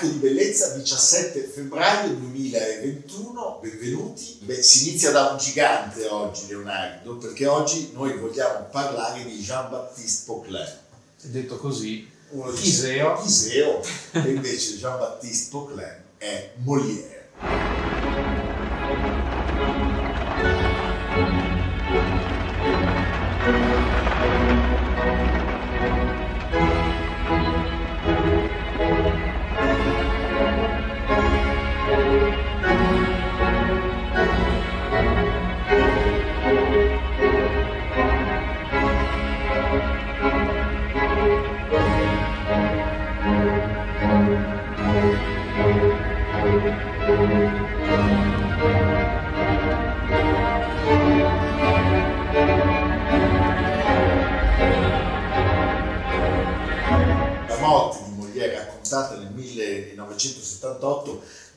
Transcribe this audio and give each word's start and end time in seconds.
Almanacco 0.00 0.06
di 0.06 0.18
Bellezza 0.18 0.74
17 0.74 1.42
febbraio 1.42 2.14
2021, 2.14 3.58
benvenuti. 3.60 4.38
Beh, 4.40 4.62
si 4.62 4.88
inizia 4.88 5.10
da 5.10 5.30
un 5.30 5.38
gigante 5.38 6.06
oggi 6.06 6.46
Leonardo, 6.48 7.16
perché 7.18 7.46
oggi 7.46 7.90
noi 7.92 8.16
vogliamo 8.16 8.66
parlare 8.70 9.22
di 9.24 9.38
Jean-Baptiste 9.38 10.22
Poquelin. 10.24 10.78
Detto 11.22 11.56
così, 11.58 12.08
Uno 12.30 12.50
Iseo. 12.50 13.22
Iseo, 13.24 13.82
e 14.12 14.30
invece 14.30 14.76
Jean-Baptiste 14.78 15.50
Poquelin 15.50 16.02
è 16.16 16.50
Molière. 16.56 18.29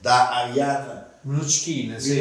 Da 0.03 0.29
Ariane 0.31 1.05
Mnuchin, 1.21 1.95
sì. 1.97 2.15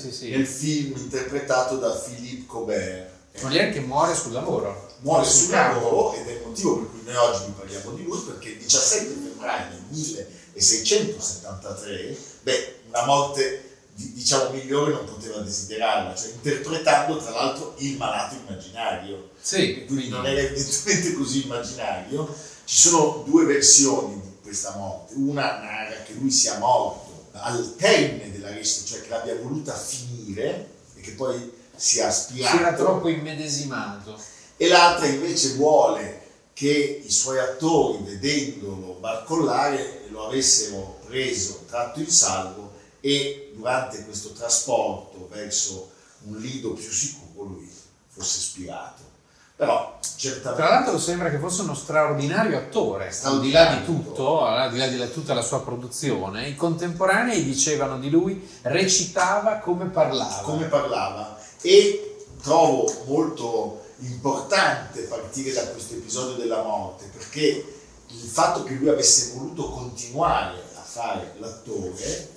Sì, 0.00 0.12
sì, 0.12 0.30
nel 0.30 0.46
film 0.46 0.96
interpretato 0.96 1.78
da 1.78 1.90
Philippe 1.90 2.46
Cobert. 2.46 3.10
Molière 3.42 3.72
che 3.72 3.80
muore 3.80 4.14
sul 4.14 4.30
lavoro. 4.30 4.92
Muore 5.00 5.24
sul 5.26 5.50
lavoro 5.50 6.14
ed 6.14 6.28
è 6.28 6.32
il 6.34 6.42
motivo 6.46 6.76
per 6.78 6.90
cui 6.90 7.00
noi 7.04 7.16
oggi 7.16 7.46
vi 7.46 7.52
parliamo 7.58 7.90
di 7.96 8.04
lui 8.04 8.20
perché 8.20 8.50
il 8.50 8.58
17 8.58 9.04
febbraio 9.06 9.70
del 9.70 9.80
1673, 9.90 12.16
beh, 12.42 12.74
una 12.90 13.04
morte 13.06 13.70
di- 13.92 14.12
diciamo 14.12 14.50
migliore 14.50 14.92
non 14.92 15.04
poteva 15.04 15.38
desiderarla, 15.38 16.14
cioè 16.14 16.30
interpretando 16.32 17.16
tra 17.16 17.30
l'altro 17.30 17.74
il 17.78 17.96
malato 17.96 18.36
immaginario 18.36 19.30
Sì, 19.40 19.84
quindi 19.86 20.08
non 20.10 20.24
era 20.24 20.38
evidentemente 20.40 21.12
così 21.14 21.42
immaginario. 21.44 22.32
Ci 22.64 22.88
sono 22.88 23.24
due 23.26 23.44
versioni 23.44 24.23
questa 24.54 24.76
morte. 24.76 25.14
Una 25.16 25.58
narra 25.58 26.02
che 26.04 26.12
lui 26.12 26.30
sia 26.30 26.58
morto 26.58 27.26
al 27.32 27.74
termine 27.76 28.30
dell'arresto, 28.30 28.86
cioè 28.86 29.02
che 29.02 29.08
l'abbia 29.08 29.34
voluta 29.34 29.74
finire 29.74 30.70
e 30.94 31.00
che 31.00 31.12
poi 31.12 31.52
sia 31.74 32.06
aspirato. 32.06 32.56
si 32.56 32.62
era 32.62 32.74
troppo 32.74 33.08
immedesimato. 33.08 34.16
E 34.56 34.68
l'altra 34.68 35.06
invece 35.06 35.54
vuole 35.54 36.22
che 36.52 37.02
i 37.04 37.10
suoi 37.10 37.40
attori, 37.40 38.04
vedendolo 38.04 38.96
barcollare, 39.00 40.06
lo 40.10 40.28
avessero 40.28 41.00
preso, 41.06 41.64
tratto 41.66 41.98
in 41.98 42.08
salvo 42.08 42.74
e 43.00 43.50
durante 43.56 44.04
questo 44.04 44.30
trasporto 44.30 45.28
verso 45.28 45.90
un 46.26 46.38
lido 46.38 46.72
più 46.74 46.88
sicuro 46.88 47.48
lui 47.48 47.68
fosse 48.08 48.38
spirato. 48.38 49.13
Però 49.56 49.98
certamente... 50.16 50.60
Tra 50.60 50.68
l'altro 50.68 50.98
sembra 50.98 51.30
che 51.30 51.38
fosse 51.38 51.62
uno 51.62 51.74
straordinario 51.74 52.58
attore, 52.58 53.14
al 53.22 53.40
di 53.40 53.50
là 53.52 53.76
di 53.76 53.84
tutto, 53.84 54.44
al 54.44 54.70
di 54.72 54.78
là 54.78 54.88
di 54.88 55.12
tutta 55.12 55.32
la 55.32 55.42
sua 55.42 55.62
produzione, 55.62 56.48
i 56.48 56.56
contemporanei 56.56 57.44
dicevano 57.44 57.98
di 57.98 58.10
lui 58.10 58.48
recitava 58.62 59.58
come 59.58 59.86
parlava. 59.86 60.40
come 60.42 60.66
parlava. 60.66 61.38
E 61.60 62.16
trovo 62.42 62.92
molto 63.06 63.82
importante 63.98 65.02
partire 65.02 65.52
da 65.52 65.68
questo 65.68 65.94
episodio 65.94 66.34
della 66.34 66.62
morte 66.62 67.08
perché 67.16 67.64
il 68.08 68.28
fatto 68.28 68.64
che 68.64 68.74
lui 68.74 68.88
avesse 68.88 69.32
voluto 69.34 69.70
continuare 69.70 70.58
a 70.74 70.80
fare 70.80 71.34
l'attore 71.38 72.32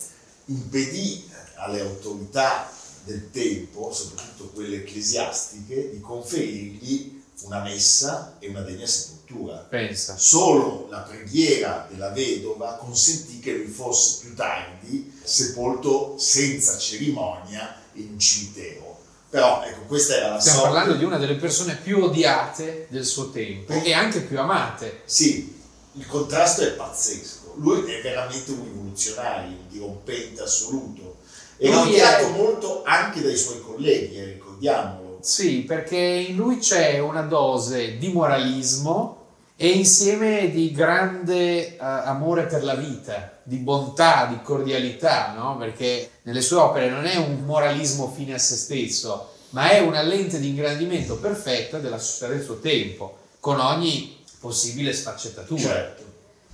impedì 0.45 1.29
alle 1.55 1.81
autorità 1.81 2.69
del 3.07 3.31
tempo, 3.31 3.91
soprattutto 3.93 4.49
quelle 4.53 4.77
ecclesiastiche, 4.77 5.89
di 5.91 5.99
conferirgli 5.99 7.23
una 7.41 7.61
messa 7.61 8.35
e 8.39 8.49
una 8.49 8.61
degna 8.61 8.85
sepoltura. 8.85 9.55
Pensa. 9.69 10.17
Solo 10.17 10.87
la 10.89 10.99
preghiera 10.99 11.87
della 11.89 12.09
vedova 12.09 12.73
consentì 12.73 13.39
che 13.39 13.53
lui 13.53 13.67
fosse 13.67 14.19
più 14.21 14.35
tardi 14.35 15.11
sepolto 15.23 16.15
senza 16.17 16.77
cerimonia 16.77 17.75
in 17.93 18.09
un 18.11 18.19
cimitero. 18.19 18.99
Però 19.29 19.63
ecco, 19.63 19.81
questa 19.87 20.15
era 20.15 20.29
la 20.31 20.39
Stiamo 20.39 20.59
sorte. 20.59 20.73
parlando 20.73 20.97
di 20.97 21.03
una 21.03 21.17
delle 21.17 21.35
persone 21.35 21.75
più 21.75 22.01
odiate 22.03 22.87
del 22.89 23.05
suo 23.05 23.29
tempo 23.29 23.73
e 23.73 23.93
anche 23.93 24.21
più 24.21 24.39
amate. 24.39 25.01
Sì, 25.05 25.55
il 25.93 26.05
contrasto 26.07 26.61
è 26.61 26.71
pazzesco. 26.71 27.55
Lui 27.57 27.91
è 27.91 28.01
veramente 28.01 28.51
un 28.51 28.63
rivoluzionario, 28.63 29.57
un 29.57 29.67
dirompente 29.69 30.41
assoluto. 30.41 31.17
Era 31.57 31.81
Lui 31.81 31.89
odiato 31.89 32.25
è- 32.25 32.31
molto 32.31 32.83
anche 32.83 33.21
dai 33.21 33.35
suoi 33.35 33.61
colleghi, 33.61 34.15
eh, 34.15 34.25
ricordiamolo. 34.25 35.19
Sì, 35.21 35.61
perché 35.61 35.97
in 35.97 36.35
lui 36.35 36.57
c'è 36.59 36.99
una 36.99 37.21
dose 37.21 37.97
di 37.97 38.11
moralismo 38.11 39.15
e 39.55 39.69
insieme 39.69 40.51
di 40.51 40.71
grande 40.71 41.75
eh, 41.75 41.77
amore 41.79 42.43
per 42.45 42.63
la 42.63 42.75
vita, 42.75 43.39
di 43.43 43.57
bontà, 43.57 44.27
di 44.27 44.39
cordialità, 44.43 45.33
no? 45.33 45.57
Perché 45.57 46.11
nelle 46.23 46.41
sue 46.41 46.57
opere 46.57 46.89
non 46.89 47.05
è 47.05 47.15
un 47.15 47.43
moralismo 47.43 48.11
fine 48.15 48.35
a 48.35 48.37
se 48.37 48.55
stesso, 48.55 49.31
ma 49.49 49.71
è 49.71 49.79
una 49.79 50.03
lente 50.03 50.39
di 50.39 50.49
ingrandimento 50.49 51.17
perfetta 51.17 51.79
della 51.79 51.97
società 51.97 52.27
del 52.33 52.43
suo 52.43 52.59
tempo, 52.59 53.17
con 53.39 53.59
ogni 53.59 54.23
possibile 54.39 54.93
sfaccettatura. 54.93 55.59
Certo. 55.59 56.03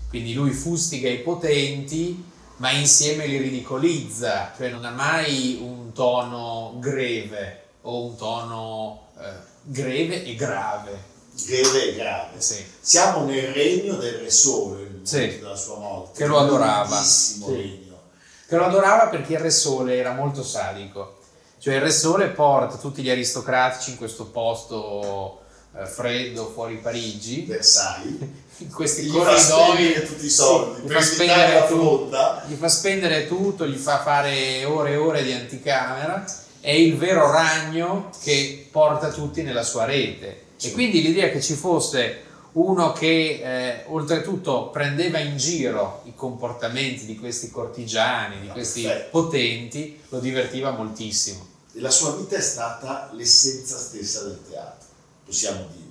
Quindi 0.07 0.33
lui 0.33 0.51
fustiga 0.51 1.09
i 1.09 1.19
potenti, 1.19 2.23
ma 2.57 2.71
insieme 2.71 3.25
li 3.25 3.37
ridicolizza, 3.37 4.53
cioè 4.55 4.69
non 4.69 4.85
ha 4.85 4.91
mai 4.91 5.59
un 5.61 5.91
tono 5.91 6.75
greve 6.79 7.61
o 7.81 8.05
un 8.05 8.15
tono 8.15 9.07
eh, 9.19 9.31
greve 9.63 10.23
e 10.23 10.35
grave. 10.35 11.11
Greve 11.45 11.89
e 11.89 11.95
grave. 11.95 12.39
Sì. 12.39 12.63
Siamo 12.79 13.25
nel 13.25 13.51
regno 13.53 13.95
del 13.95 14.19
Re 14.19 14.29
Sole, 14.29 14.81
il 14.83 14.99
Sì. 15.03 15.39
della 15.39 15.55
sua 15.55 15.77
morte. 15.79 16.19
Che 16.19 16.27
lo 16.27 16.37
adorava. 16.37 17.01
Sì. 17.01 17.43
regno. 17.47 17.99
Che 18.47 18.55
lo 18.55 18.65
adorava 18.65 19.07
perché 19.07 19.33
il 19.33 19.39
Re 19.39 19.49
Sole 19.49 19.97
era 19.97 20.13
molto 20.13 20.43
sadico. 20.43 21.17
Cioè 21.57 21.75
il 21.75 21.81
Re 21.81 21.91
Sole 21.91 22.27
porta 22.27 22.77
tutti 22.77 23.01
gli 23.01 23.09
aristocratici 23.09 23.91
in 23.91 23.97
questo 23.97 24.25
posto 24.25 25.41
eh, 25.75 25.85
freddo 25.85 26.49
fuori 26.51 26.75
Parigi, 26.77 27.45
Versailles. 27.45 28.19
in 28.63 28.71
questi 28.71 29.03
Gli 29.03 29.11
fa 29.11 29.17
corridoi. 29.19 29.39
spendere 29.39 30.05
tutti 30.07 30.25
i 30.25 30.29
soldi 30.29 30.81
Sì, 30.81 30.87
gli 30.87 30.91
fa 30.91 31.01
spendere 31.01 31.53
la 31.53 31.65
tu- 31.65 31.75
fronda. 31.79 32.43
gli 32.47 32.53
fa 32.55 32.67
spendere 32.69 33.27
tutto, 33.27 33.67
gli 33.67 33.75
fa 33.77 34.01
fare 34.01 34.65
ore 34.65 34.91
e 34.91 34.95
ore 34.97 35.23
di 35.23 35.31
anticamera, 35.33 36.23
è 36.59 36.71
il 36.71 36.97
vero 36.97 37.29
ragno 37.31 38.09
che 38.23 38.67
porta 38.71 39.09
tutti 39.11 39.41
nella 39.41 39.63
sua 39.63 39.85
rete. 39.85 40.41
Sì. 40.55 40.69
E 40.69 40.71
quindi 40.71 41.01
l'idea 41.01 41.29
che 41.29 41.41
ci 41.41 41.53
fosse 41.55 42.21
uno 42.53 42.91
che 42.93 43.41
eh, 43.43 43.83
oltretutto 43.87 44.69
prendeva 44.69 45.17
in 45.19 45.37
giro 45.37 46.01
i 46.05 46.13
comportamenti 46.15 47.05
di 47.05 47.17
questi 47.17 47.49
cortigiani, 47.49 48.39
di 48.41 48.47
Ah, 48.49 48.53
questi 48.53 48.83
perfetto. 48.83 49.09
potenti, 49.21 49.99
lo 50.09 50.19
divertiva 50.19 50.71
moltissimo. 50.71 51.47
E 51.75 51.81
la 51.81 51.89
sua 51.89 52.15
vita 52.15 52.35
è 52.37 52.41
stata 52.41 53.09
l'essenza 53.13 53.75
stessa 53.77 54.21
del 54.23 54.39
teatro, 54.47 54.87
possiamo 55.25 55.65
dirlo, 55.71 55.82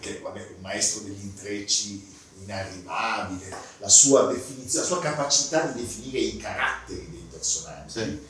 perché 0.00 0.20
vabbè, 0.20 0.40
un 0.56 0.62
maestro 0.62 1.02
degli 1.02 1.22
intrecci 1.22 2.16
inarrivabile, 2.42 3.54
la 3.78 3.88
sua 3.88 4.24
definizione, 4.32 4.86
la 4.86 4.94
sua 4.94 5.02
capacità 5.02 5.66
di 5.66 5.82
definire 5.82 6.18
i 6.18 6.36
caratteri 6.38 7.06
dei 7.10 7.26
personaggi 7.30 8.00
Sì. 8.00 8.26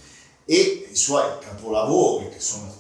e 0.47 0.89
i 0.91 0.97
suoi 0.97 1.39
capolavori 1.39 2.29
che 2.29 2.41
sono 2.41 2.75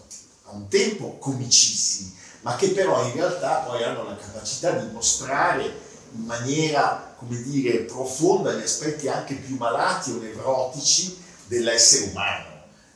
a 0.47 0.51
un 0.51 0.67
tempo 0.67 1.17
comicissimi, 1.19 2.13
ma 2.41 2.57
che 2.57 2.71
però 2.71 3.07
in 3.07 3.13
realtà 3.13 3.59
poi 3.59 3.85
hanno 3.85 4.03
la 4.03 4.17
capacità 4.17 4.73
di 4.73 4.91
mostrare 4.93 5.89
in 6.13 6.25
maniera, 6.25 7.15
come 7.17 7.41
dire, 7.43 7.79
profonda 7.81 8.53
gli 8.53 8.63
aspetti 8.63 9.07
anche 9.07 9.35
più 9.35 9.55
malati 9.57 10.11
o 10.11 10.17
nevrotici 10.17 11.17
dell'essere 11.47 12.11
umano. 12.11 12.49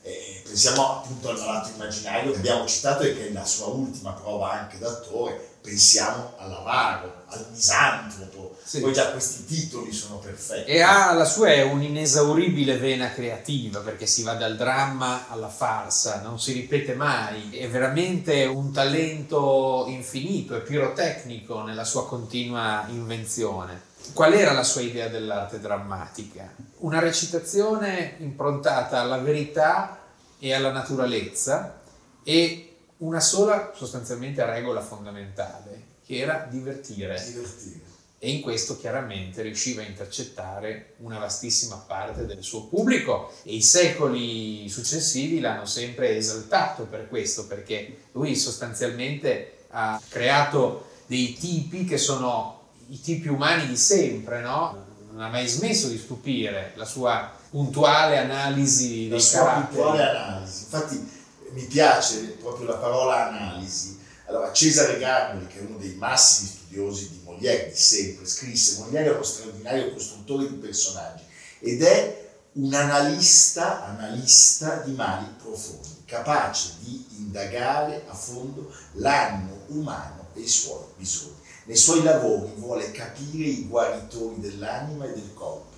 Eh, 0.03 0.43
pensiamo 0.45 0.99
appunto 0.99 1.29
al 1.29 1.39
malato 1.39 1.71
immaginario 1.71 2.33
che 2.33 2.39
abbiamo 2.39 2.67
citato 2.67 3.05
e 3.05 3.15
che 3.15 3.29
è 3.29 3.33
la 3.33 3.45
sua 3.45 3.67
ultima 3.67 4.13
prova 4.13 4.51
anche 4.51 4.79
d'attore, 4.79 5.54
pensiamo 5.65 6.35
all'avaro, 6.37 7.23
al 7.29 7.47
misantropo, 7.51 8.55
sì. 8.63 8.81
poi 8.81 8.93
già 8.93 9.13
questi 9.13 9.47
titoli 9.47 9.93
sono 9.93 10.19
perfetti. 10.19 10.71
E 10.71 10.83
ha 10.83 11.11
la 11.15 11.25
sua 11.25 11.55
è 11.55 11.63
un'inesauribile 11.63 12.77
vena 12.77 13.11
creativa 13.11 13.81
perché 13.81 14.05
si 14.05 14.23
va 14.23 14.35
dal 14.35 14.57
dramma 14.57 15.27
alla 15.31 15.49
farsa, 15.49 16.21
non 16.21 16.39
si 16.39 16.53
ripete 16.53 16.95
mai, 16.95 17.57
è 17.57 17.67
veramente 17.71 18.45
un 18.45 18.73
talento 18.73 19.87
infinito 19.89 20.55
e 20.55 20.61
pirotecnico 20.61 21.63
nella 21.63 21.85
sua 21.85 22.07
continua 22.07 22.85
invenzione. 22.91 23.93
Qual 24.13 24.35
era 24.35 24.53
la 24.53 24.65
sua 24.65 24.83
idea 24.83 25.09
dell'arte 25.09 25.61
drammatica? 25.61 26.53
Una 26.81 26.99
recitazione 26.99 28.17
improntata 28.19 29.01
alla 29.01 29.17
verità 29.17 29.99
e 30.39 30.53
alla 30.53 30.73
naturalezza 30.73 31.81
e 32.23 32.74
una 33.05 33.21
sola 33.21 33.73
sostanzialmente 33.75 34.45
regola 34.45 34.81
fondamentale, 34.81 35.83
che 36.05 36.19
era 36.19 36.47
divertire. 36.51 37.23
divertire. 37.25 37.93
E 38.19 38.31
in 38.31 38.41
questo 38.41 38.79
chiaramente 38.79 39.43
riusciva 39.43 39.83
a 39.83 39.87
intercettare 39.87 40.95
una 40.99 41.19
vastissima 41.19 41.77
parte 41.77 42.25
del 42.25 42.43
suo 42.43 42.65
pubblico 42.65 43.31
e 43.43 43.57
i 43.57 43.63
secoli 43.63 44.67
successivi 44.71 45.41
l'hanno 45.41 45.67
sempre 45.67 46.17
esaltato 46.17 46.85
per 46.85 47.09
questo, 47.09 47.47
perché 47.47 48.05
lui 48.13 48.35
sostanzialmente 48.35 49.67
ha 49.71 50.01
creato 50.09 50.87
dei 51.07 51.35
tipi 51.35 51.85
che 51.85 51.99
sono 51.99 52.69
i 52.89 52.99
tipi 52.99 53.29
umani 53.29 53.67
di 53.67 53.77
sempre, 53.77 54.41
no? 54.41 54.93
Non 55.11 55.21
ha 55.21 55.29
mai 55.29 55.47
smesso 55.47 55.89
di 55.89 55.99
stupire 55.99 56.73
la 56.77 56.87
sua 56.87 57.31
puntuale 57.51 58.17
analisi 58.17 59.09
la 59.09 59.17
dei 59.17 59.25
sua 59.25 59.39
caratteri. 59.45 59.67
puntuale 59.67 60.03
analisi. 60.09 60.63
Infatti 60.65 61.14
mi 61.55 61.65
piace 61.65 62.37
proprio 62.41 62.67
la 62.67 62.77
parola 62.77 63.29
analisi. 63.29 64.01
Allora, 64.27 64.53
Cesare 64.53 64.99
Garboli, 64.99 65.47
che 65.47 65.61
è 65.61 65.63
uno 65.63 65.79
dei 65.79 65.95
massimi 65.95 66.49
studiosi 66.49 67.11
di 67.11 67.21
Molière 67.23 67.69
di 67.69 67.77
sempre, 67.77 68.27
scrisse 68.27 68.81
Molière 68.81 69.11
è 69.11 69.13
uno 69.13 69.23
straordinario 69.23 69.93
costruttore 69.93 70.49
di 70.49 70.57
personaggi 70.57 71.23
ed 71.61 71.83
è 71.83 72.23
un 72.55 72.73
analista, 72.73 73.85
analista 73.85 74.77
di 74.77 74.93
mali 74.93 75.27
profondi, 75.41 76.03
capace 76.05 76.75
di 76.81 77.07
indagare 77.19 78.05
a 78.09 78.15
fondo 78.15 78.73
l'animo 78.95 79.63
umano 79.69 80.29
e 80.35 80.41
i 80.41 80.49
suoi 80.49 80.85
bisogni. 80.97 81.43
Nei 81.67 81.77
suoi 81.77 82.03
lavori 82.03 82.53
vuole 82.57 82.91
capire 82.91 83.49
i 83.49 83.67
guaritori 83.67 84.41
dell'anima 84.41 85.07
e 85.07 85.13
del 85.13 85.33
corpo, 85.35 85.77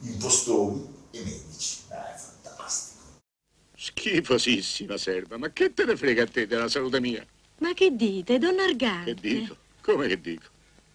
impostori 0.00 0.86
e 1.10 1.20
medici. 1.20 1.78
Ah. 1.88 2.17
Schifosissima 3.98 4.96
serva, 4.96 5.36
ma 5.38 5.50
che 5.50 5.74
te 5.74 5.84
ne 5.84 5.96
frega 5.96 6.22
a 6.22 6.26
te 6.26 6.46
della 6.46 6.68
salute 6.68 7.00
mia? 7.00 7.26
Ma 7.58 7.72
che 7.74 7.94
dite, 7.94 8.38
don 8.38 8.58
Argante? 8.58 9.14
Che 9.14 9.20
dico? 9.20 9.56
Come 9.80 10.06
che 10.06 10.20
dico? 10.20 10.46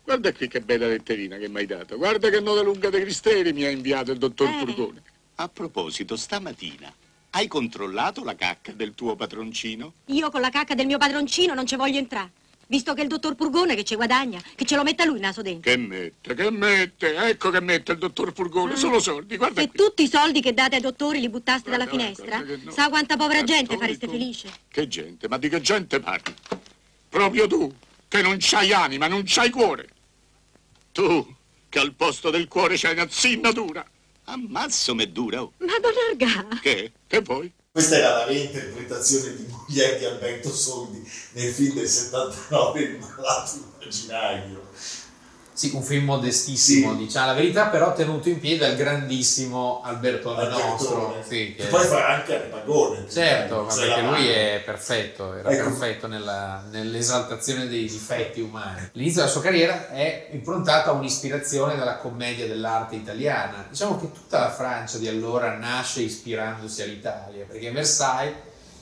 Guarda 0.03 0.31
qui 0.33 0.47
che 0.47 0.61
bella 0.61 0.87
letterina 0.87 1.37
che 1.37 1.49
mi 1.49 1.57
hai 1.57 1.65
dato. 1.65 1.97
Guarda 1.97 2.29
che 2.29 2.39
nota 2.39 2.61
lunga 2.61 2.89
dei 2.89 3.01
cristeri 3.01 3.51
mi 3.51 3.65
ha 3.65 3.69
inviato 3.69 4.11
il 4.11 4.17
dottor 4.17 4.47
Eh. 4.47 4.59
Furgone. 4.59 5.01
A 5.35 5.49
proposito, 5.49 6.15
stamattina 6.15 6.93
hai 7.35 7.47
controllato 7.47 8.23
la 8.23 8.35
cacca 8.35 8.71
del 8.73 8.93
tuo 8.93 9.15
padroncino? 9.15 9.93
Io 10.05 10.29
con 10.29 10.39
la 10.41 10.49
cacca 10.49 10.75
del 10.75 10.85
mio 10.85 10.97
padroncino 10.99 11.53
non 11.53 11.65
ci 11.65 11.75
voglio 11.75 11.97
entrare. 11.97 12.31
Visto 12.73 12.95
che 12.95 13.03
il 13.03 13.07
dottor 13.07 13.35
Purgone 13.35 13.75
che 13.75 13.83
ci 13.83 13.93
guadagna, 13.93 14.41
che 14.55 14.65
ce 14.65 14.75
lo 14.75 14.81
metta 14.81 15.05
lui 15.05 15.17
il 15.17 15.21
naso 15.21 15.43
dentro. 15.43 15.69
Che 15.69 15.77
mette, 15.77 16.33
che 16.33 16.49
mette? 16.49 17.15
Ecco 17.15 17.51
che 17.51 17.61
mette 17.61 17.91
il 17.91 17.99
dottor 17.99 18.33
Furgone, 18.33 18.73
Ah. 18.73 18.75
solo 18.75 18.99
soldi, 18.99 19.37
guarda 19.37 19.61
Se 19.61 19.67
qui. 19.67 19.77
tutti 19.77 20.01
i 20.01 20.07
soldi 20.09 20.41
che 20.41 20.55
date 20.55 20.77
ai 20.77 20.81
dottori 20.81 21.19
li 21.19 21.29
buttaste 21.29 21.69
dalla 21.69 21.85
Guarda, 21.85 22.01
finestra, 22.01 22.37
guarda 22.37 22.55
che 22.55 22.61
no. 22.63 22.71
sa 22.71 22.89
quanta 22.89 23.15
povera 23.15 23.43
Guarda, 23.43 23.53
gente 23.53 23.77
fareste 23.77 24.07
felice. 24.07 24.51
Che 24.69 24.87
gente? 24.87 25.27
Ma 25.27 25.37
di 25.37 25.49
che 25.49 25.61
gente 25.61 25.99
parli? 25.99 26.33
Proprio 27.09 27.45
tu, 27.45 27.71
che 28.07 28.23
non 28.23 28.37
c'hai 28.39 28.73
anima, 28.73 29.05
non 29.07 29.21
c'hai 29.23 29.51
cuore. 29.51 29.87
Tu, 30.91 31.35
che 31.69 31.77
al 31.77 31.93
posto 31.93 32.31
del 32.31 32.47
cuore 32.47 32.75
c'hai 32.75 32.93
una 32.93 33.07
zinnatura. 33.07 33.85
Ammazzo 34.23 34.95
me 34.95 35.11
dura. 35.11 35.43
oh. 35.43 35.53
Ma 35.59 35.77
don 35.79 35.93
Argante, 36.09 36.59
Che? 36.59 36.91
Che 37.05 37.19
vuoi? 37.21 37.51
Questa 37.75 37.95
era 37.95 38.17
la 38.17 38.25
reinterpretazione 38.25 39.35
di 39.35 39.47
Molière 39.49 39.97
di 39.97 40.05
Alberto 40.05 40.53
Sordi 40.53 41.11
nel 41.31 41.51
film 41.51 41.73
del 41.73 41.87
79, 41.87 42.79
Il 42.81 42.99
malato 42.99 43.57
immaginario. 43.79 44.62
Sì, 45.53 45.71
un 45.75 45.83
film 45.83 46.05
modestissimo, 46.05 46.91
Sì. 46.93 46.97
diciamo 46.97 47.27
la 47.27 47.33
verità, 47.33 47.67
però 47.67 47.93
tenuto 47.93 48.27
in 48.27 48.39
piedi 48.39 48.57
dal 48.57 48.75
grandissimo 48.75 49.81
Albertone 49.83 50.47
Nostro. 50.47 51.23
Sì, 51.27 51.53
Che 51.55 51.65
poi 51.65 51.85
farà 51.85 52.07
anche 52.15 52.35
Arpagone. 52.35 53.05
Certo, 53.09 53.61
ma 53.63 53.71
Cioè, 53.71 53.85
perché 53.85 54.01
lui 54.01 54.09
mano. 54.11 54.23
è 54.27 54.61
perfetto, 54.65 55.33
era 55.35 55.49
Ecco. 55.51 55.63
perfetto 55.65 56.07
nella- 56.07 56.63
nell'esaltazione 56.71 57.67
dei 57.67 57.85
difetti 57.87 58.41
umani. 58.41 58.89
L'inizio 58.93 59.21
della 59.21 59.31
sua 59.31 59.41
carriera 59.41 59.89
è 59.89 60.29
improntato 60.31 60.89
a 60.89 60.93
un'ispirazione 60.93 61.75
dalla 61.75 61.97
commedia 61.97 62.47
dell'arte 62.47 62.95
italiana. 62.95 63.65
Diciamo 63.69 63.99
che 63.99 64.11
tutta 64.11 64.39
la 64.39 64.51
Francia 64.51 64.97
di 64.97 65.07
allora 65.07 65.55
nasce 65.55 66.01
ispirandosi 66.01 66.81
all'Italia, 66.81 67.45
perché 67.47 67.69
Versailles 67.71 68.33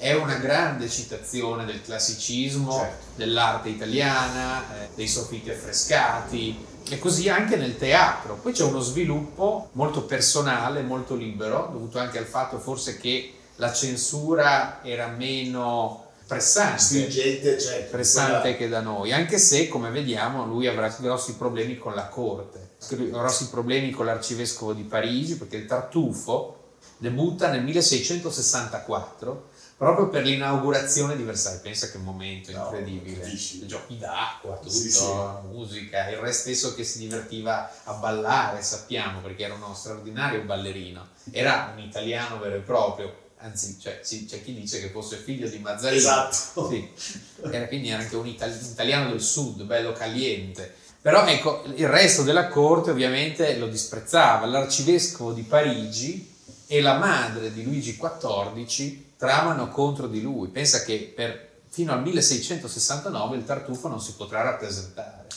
è 0.01 0.13
una 0.15 0.37
grande 0.37 0.89
citazione 0.89 1.63
del 1.63 1.79
classicismo, 1.83 2.71
Certo. 2.79 3.05
dell'arte 3.17 3.69
italiana, 3.69 4.63
eh, 4.81 4.89
dei 4.95 5.07
soffitti 5.07 5.51
affrescati 5.51 6.65
e 6.89 6.97
così 6.97 7.29
anche 7.29 7.55
nel 7.55 7.77
teatro. 7.77 8.33
Poi 8.41 8.51
c'è 8.51 8.63
uno 8.63 8.79
sviluppo 8.79 9.69
molto 9.73 10.01
personale, 10.05 10.81
molto 10.81 11.13
libero, 11.13 11.69
dovuto 11.71 11.99
anche 11.99 12.17
al 12.17 12.25
fatto 12.25 12.57
forse 12.57 12.97
che 12.97 13.31
la 13.57 13.71
censura 13.71 14.79
era 14.83 15.05
meno 15.05 16.07
pressante, 16.25 16.79
stringente, 16.81 17.59
certo. 17.59 17.91
pressante 17.91 18.41
quella- 18.41 18.55
che 18.57 18.69
da 18.69 18.79
noi, 18.81 19.13
anche 19.13 19.37
se 19.37 19.67
come 19.67 19.91
vediamo 19.91 20.45
lui 20.47 20.65
avrà 20.65 20.87
grossi 20.97 21.35
problemi 21.35 21.77
con 21.77 21.93
la 21.93 22.07
corte, 22.07 22.69
grossi 22.89 23.49
problemi 23.49 23.91
con 23.91 24.07
l'arcivescovo 24.07 24.73
di 24.73 24.81
Parigi 24.81 25.35
perché 25.35 25.57
il 25.57 25.67
Tartufo 25.67 26.55
debutta 26.97 27.49
nel 27.51 27.61
1664 27.63 29.49
proprio 29.81 30.09
per 30.09 30.23
l'inaugurazione 30.25 31.15
di 31.15 31.23
Versailles. 31.23 31.59
Pensa 31.63 31.89
che 31.89 31.97
momento 31.97 32.51
No, 32.51 32.65
incredibile. 32.65 33.21
capisci? 33.21 33.65
Giochi 33.65 33.97
d'acqua, 33.97 34.57
tutto, 34.57 34.69
Sì, 34.69 34.91
sì. 34.91 35.07
musica, 35.49 36.07
il 36.07 36.17
re 36.17 36.31
stesso 36.31 36.75
che 36.75 36.83
si 36.83 36.99
divertiva 36.99 37.67
a 37.85 37.93
ballare, 37.93 38.61
sappiamo, 38.61 39.21
perché 39.21 39.45
era 39.45 39.55
uno 39.55 39.73
straordinario 39.73 40.43
ballerino. 40.43 41.07
Era 41.31 41.73
un 41.75 41.81
italiano 41.81 42.37
vero 42.37 42.57
e 42.57 42.59
proprio, 42.59 43.11
anzi 43.39 43.79
cioè, 43.81 44.01
sì, 44.03 44.25
c'è 44.27 44.43
chi 44.43 44.53
dice 44.53 44.79
che 44.79 44.89
fosse 44.89 45.15
figlio 45.17 45.49
di 45.49 45.57
Mazzarino. 45.57 45.97
Esatto. 45.99 46.69
Era, 47.51 47.65
quindi 47.67 47.89
era 47.89 48.03
anche 48.03 48.15
un, 48.15 48.27
itali- 48.27 48.53
un 48.53 48.69
italiano 48.71 49.09
del 49.09 49.21
sud, 49.21 49.63
bello 49.63 49.93
caliente. 49.93 50.75
Però 51.01 51.25
ecco, 51.25 51.63
il 51.73 51.87
resto 51.87 52.21
della 52.21 52.49
corte 52.49 52.91
ovviamente 52.91 53.57
lo 53.57 53.65
disprezzava. 53.65 54.45
L'arcivescovo 54.45 55.31
di 55.33 55.41
Parigi 55.41 56.31
e 56.67 56.81
la 56.81 56.99
madre 56.99 57.51
di 57.51 57.63
Luigi 57.63 57.97
XIV 57.97 59.09
tramano 59.21 59.69
contro 59.69 60.07
di 60.07 60.19
lui. 60.19 60.47
Pensa 60.47 60.81
che 60.81 61.13
per- 61.15 61.49
fino 61.69 61.93
al 61.93 62.01
1669 62.01 63.37
il 63.37 63.45
Tartufo 63.45 63.87
non 63.87 64.01
si 64.01 64.13
potrà 64.13 64.41
rappresentare. 64.41 65.27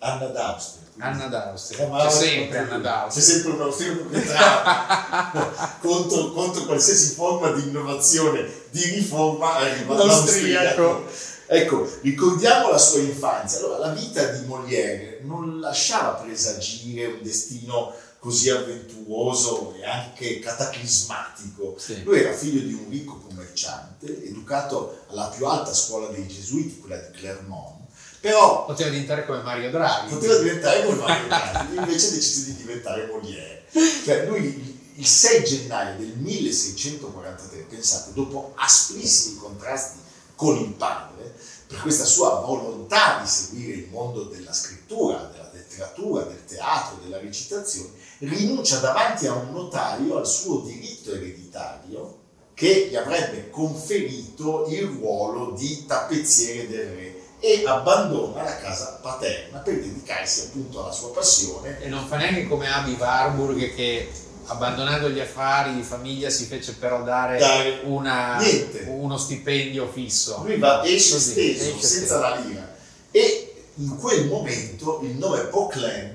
Anna 0.00 0.26
d'Austria. 0.26 0.82
Anna 0.98 1.26
d'Austria, 1.28 1.88
c'è 1.88 2.10
sempre 2.10 2.58
Anna 2.58 2.76
C'è 2.76 2.80
d'Austria. 2.82 3.24
sempre 3.24 3.52
un 3.52 4.10
che 4.10 4.24
trama 4.26 5.78
contro, 5.80 6.32
contro 6.32 6.64
qualsiasi 6.66 7.14
forma 7.14 7.50
di 7.52 7.68
innovazione, 7.68 8.46
di 8.68 8.84
riforma 8.90 9.54
arriva 9.54 9.94
l'austriaco. 10.04 11.06
Ecco, 11.46 11.90
ricordiamo 12.02 12.70
la 12.70 12.78
sua 12.78 13.00
infanzia. 13.00 13.60
Allora, 13.60 13.78
la 13.78 13.92
vita 13.94 14.22
di 14.26 14.44
Molière 14.46 15.20
non 15.22 15.60
lasciava 15.60 16.10
presagire 16.20 17.06
un 17.06 17.22
destino 17.22 17.94
così 18.24 18.48
avventuroso 18.48 19.74
e 19.74 19.84
anche 19.84 20.38
cataclismatico. 20.38 21.74
Sì. 21.78 22.02
Lui 22.04 22.20
era 22.20 22.32
figlio 22.32 22.66
di 22.66 22.72
un 22.72 22.88
ricco 22.88 23.18
commerciante, 23.18 24.24
educato 24.24 25.04
alla 25.10 25.26
più 25.26 25.44
alta 25.46 25.74
scuola 25.74 26.06
dei 26.08 26.26
gesuiti, 26.26 26.78
quella 26.78 26.96
di 26.96 27.18
Clermont, 27.18 27.82
però 28.20 28.64
Poteva 28.64 28.88
diventare 28.88 29.26
come 29.26 29.42
Mario 29.42 29.70
Draghi. 29.70 30.14
poteva 30.14 30.38
diventare 30.38 30.86
come 30.86 30.96
Mario 30.96 31.26
Draghi, 31.26 31.76
invece 31.76 32.12
decise 32.12 32.44
di 32.46 32.56
diventare 32.56 33.06
Molière. 33.08 33.64
Cioè 34.04 34.26
lui 34.26 34.38
il- 34.42 34.78
il 34.96 35.06
6 35.06 35.44
gennaio 35.44 35.98
del 35.98 36.16
1643, 36.16 37.66
pensate, 37.68 38.12
dopo 38.14 38.52
asprissimi 38.56 39.36
contrasti 39.36 39.98
con 40.34 40.56
il 40.56 40.70
padre, 40.70 41.34
per 41.66 41.78
questa 41.80 42.04
sua 42.04 42.40
volontà 42.40 43.18
di 43.20 43.28
seguire 43.28 43.72
il 43.74 43.88
mondo 43.90 44.22
della 44.24 44.52
scrittura, 44.54 45.18
della 45.30 45.50
letteratura, 45.52 46.22
del 46.22 46.42
teatro, 46.46 46.98
della 47.02 47.18
recitazione, 47.18 47.90
rinuncia 48.28 48.78
davanti 48.78 49.26
a 49.26 49.32
un 49.34 49.52
notario 49.52 50.16
al 50.18 50.26
suo 50.26 50.60
diritto 50.60 51.12
ereditario 51.14 52.18
che 52.54 52.88
gli 52.90 52.94
avrebbe 52.96 53.50
conferito 53.50 54.66
il 54.68 54.82
ruolo 54.86 55.52
di 55.56 55.84
tappezziere 55.86 56.68
del 56.68 56.86
re 56.86 57.14
e 57.40 57.62
abbandona 57.66 58.42
la 58.42 58.56
casa 58.56 58.98
paterna 59.02 59.58
per 59.58 59.74
dedicarsi 59.80 60.46
appunto 60.46 60.82
alla 60.82 60.92
sua 60.92 61.10
passione. 61.12 61.80
E 61.82 61.88
non 61.88 62.06
fa 62.06 62.16
neanche 62.16 62.46
come 62.46 62.68
Abi 62.72 62.96
Warburg 62.98 63.74
che 63.74 64.08
abbandonando 64.46 65.10
gli 65.10 65.20
affari 65.20 65.74
di 65.74 65.82
famiglia, 65.82 66.30
si 66.30 66.44
fece 66.44 66.74
però 66.74 67.02
dare, 67.02 67.38
Dare 67.38 67.80
una- 67.84 68.38
uno 68.86 69.18
stipendio 69.18 69.90
fisso. 69.90 70.42
Lui 70.44 70.58
va, 70.58 70.82
esce 70.84 71.14
Così, 71.14 71.30
steso, 71.32 71.64
esce 71.70 71.86
senza 71.86 72.04
steso. 72.16 72.18
la 72.20 72.34
lira. 72.36 72.76
E 73.10 73.54
in 73.76 73.96
quel 73.98 74.26
momento 74.26 75.00
il 75.02 75.16
nome 75.16 75.40
Poquelin 75.46 76.13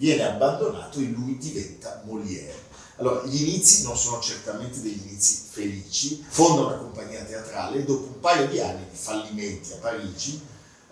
viene 0.00 0.22
abbandonato 0.22 0.98
e 0.98 1.04
lui 1.04 1.36
diventa 1.36 2.00
Molière. 2.06 2.68
Allora, 2.96 3.22
gli 3.26 3.42
inizi 3.42 3.82
non 3.82 3.98
sono 3.98 4.18
certamente 4.20 4.80
degli 4.80 5.02
inizi 5.06 5.42
felici, 5.50 6.24
fonda 6.26 6.62
una 6.62 6.76
compagnia 6.76 7.22
teatrale 7.22 7.84
dopo 7.84 8.06
un 8.06 8.18
paio 8.20 8.46
di 8.46 8.60
anni 8.60 8.86
di 8.90 8.96
fallimenti 8.96 9.72
a 9.72 9.76
Parigi, 9.76 10.40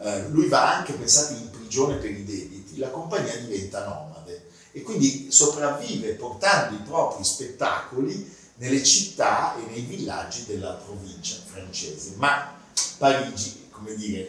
eh, 0.01 0.29
lui 0.29 0.47
va 0.49 0.77
anche, 0.77 0.93
pensate, 0.93 1.35
in 1.35 1.51
prigione 1.51 1.97
per 1.97 2.11
i 2.11 2.25
debiti, 2.25 2.77
la 2.77 2.91
compagnia 2.91 3.35
diventa 3.37 3.87
nomade 3.87 4.51
e 4.73 4.83
quindi 4.83 5.29
sopravvive 5.31 6.13
portando 6.13 6.77
i 6.77 6.83
propri 6.87 7.25
spettacoli 7.25 8.37
nelle 8.57 8.83
città 8.85 9.57
e 9.57 9.71
nei 9.71 9.83
villaggi 9.83 10.45
della 10.45 10.73
provincia 10.73 11.37
francese. 11.47 12.13
Ma 12.17 12.57
Parigi, 12.99 13.69
come 13.71 13.95
dire, 13.95 14.29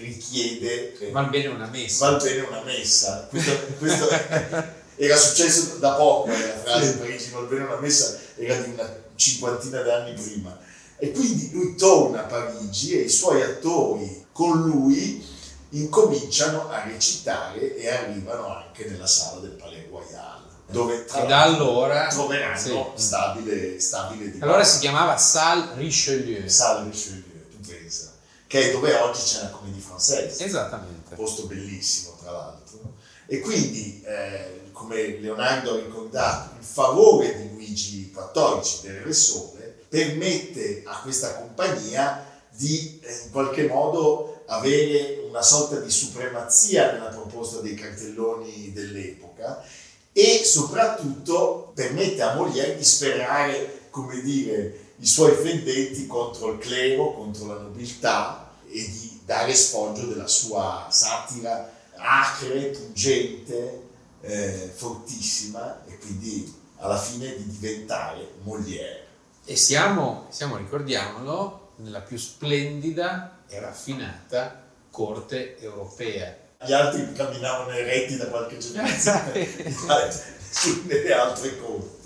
richiede... 0.00 0.98
eh, 0.98 1.10
Val 1.10 1.28
bene 1.30 1.48
una 1.48 1.66
messa. 1.66 2.10
Val 2.10 2.22
bene 2.22 2.40
una 2.40 2.62
messa. 2.62 3.26
Questo, 3.30 3.52
questo 3.78 4.08
era 4.96 5.16
successo 5.16 5.76
da 5.78 5.92
poco, 5.92 6.30
eh, 6.30 6.46
la 6.46 6.58
frase 6.58 6.92
Sì. 6.92 6.98
Parigi 6.98 7.30
val 7.30 7.46
bene 7.46 7.64
una 7.64 7.80
messa 7.80 8.18
era 8.36 8.56
di 8.56 8.72
una 8.72 9.02
cinquantina 9.14 9.82
d'anni 9.82 10.14
prima. 10.14 10.58
E 10.98 11.12
quindi 11.12 11.50
lui 11.52 11.74
torna 11.76 12.20
a 12.20 12.24
Parigi 12.24 12.92
e 12.98 13.02
i 13.02 13.08
suoi 13.08 13.42
attori 13.42 14.26
con 14.32 14.62
lui 14.62 15.26
incominciano 15.70 16.68
a 16.68 16.82
recitare 16.84 17.76
e 17.76 17.88
arrivano 17.88 18.54
anche 18.54 18.86
nella 18.86 19.06
sala 19.06 19.40
del 19.40 19.50
Palais 19.50 19.86
Royal, 19.88 20.42
dove 20.66 21.04
tra 21.04 21.24
da 21.24 21.42
allora 21.42 22.08
troveranno 22.08 22.58
sì. 22.58 23.02
stabile, 23.02 23.78
stabile 23.80 24.30
dimora. 24.30 24.46
Allora 24.46 24.64
si 24.64 24.78
chiamava 24.80 25.16
Salle 25.16 25.74
Richelieu. 25.76 26.48
Salle 26.48 26.90
Richelieu, 26.90 27.22
tu 27.50 27.68
pensa, 27.68 28.12
che 28.50 28.70
è 28.70 28.72
dove 28.72 28.92
oggi 28.96 29.22
c'è 29.22 29.42
la 29.42 29.50
Comédie 29.50 29.80
Française 29.80 30.42
Esattamente. 30.42 31.14
posto 31.14 31.46
bellissimo 31.46 32.16
tra 32.20 32.32
l'altro. 32.32 32.94
E 33.28 33.38
quindi, 33.38 34.02
eh, 34.04 34.72
come 34.72 35.18
Leonardo 35.20 35.74
ha 35.74 35.76
ricordato, 35.76 36.56
il 36.58 36.64
favore 36.64 37.36
di 37.36 37.48
Luigi 37.52 38.12
XIV 38.12 38.82
del 38.82 39.02
Re 39.02 39.12
Sole 39.12 39.84
permette 39.88 40.82
a 40.84 41.00
questa 41.00 41.36
compagnia 41.36 42.26
di 42.50 42.98
eh, 43.04 43.20
in 43.26 43.30
qualche 43.30 43.68
modo 43.68 44.42
avere 44.46 45.22
una 45.28 45.42
sorta 45.42 45.78
di 45.78 45.88
supremazia 45.88 46.90
nella 46.90 47.10
proposta 47.10 47.60
dei 47.60 47.74
cartelloni 47.74 48.72
dell'epoca 48.72 49.62
e 50.12 50.42
soprattutto 50.44 51.70
permette 51.72 52.20
a 52.22 52.34
Molière 52.34 52.76
di 52.76 52.82
sferrare, 52.82 53.82
come 53.90 54.20
dire, 54.20 54.79
i 55.00 55.06
suoi 55.06 55.34
fendenti 55.34 56.06
contro 56.06 56.52
il 56.52 56.58
clero, 56.58 57.14
contro 57.14 57.46
la 57.46 57.60
nobiltà 57.60 58.52
e 58.68 58.78
di 58.78 59.20
dare 59.24 59.54
sfoggio 59.54 60.06
della 60.06 60.26
sua 60.26 60.88
satira 60.90 61.72
acre, 61.96 62.66
pungente, 62.66 63.88
eh, 64.20 64.70
fortissima 64.74 65.84
e 65.86 65.98
quindi 65.98 66.54
alla 66.76 66.98
fine 66.98 67.34
di 67.36 67.46
diventare 67.46 68.34
Molière. 68.42 69.06
E 69.44 69.56
siamo, 69.56 70.26
siamo, 70.30 70.56
ricordiamolo, 70.56 71.72
nella 71.76 72.00
più 72.00 72.18
splendida 72.18 73.38
e 73.48 73.58
raffinata 73.58 74.62
corte 74.90 75.58
europea. 75.58 76.36
Gli 76.62 76.72
altri 76.72 77.10
camminavano 77.12 77.70
eretti 77.70 78.16
da 78.16 78.26
qualche 78.28 78.58
generazione, 78.58 79.32
nelle 80.86 81.12
altre 81.12 81.58
corti. 81.58 81.99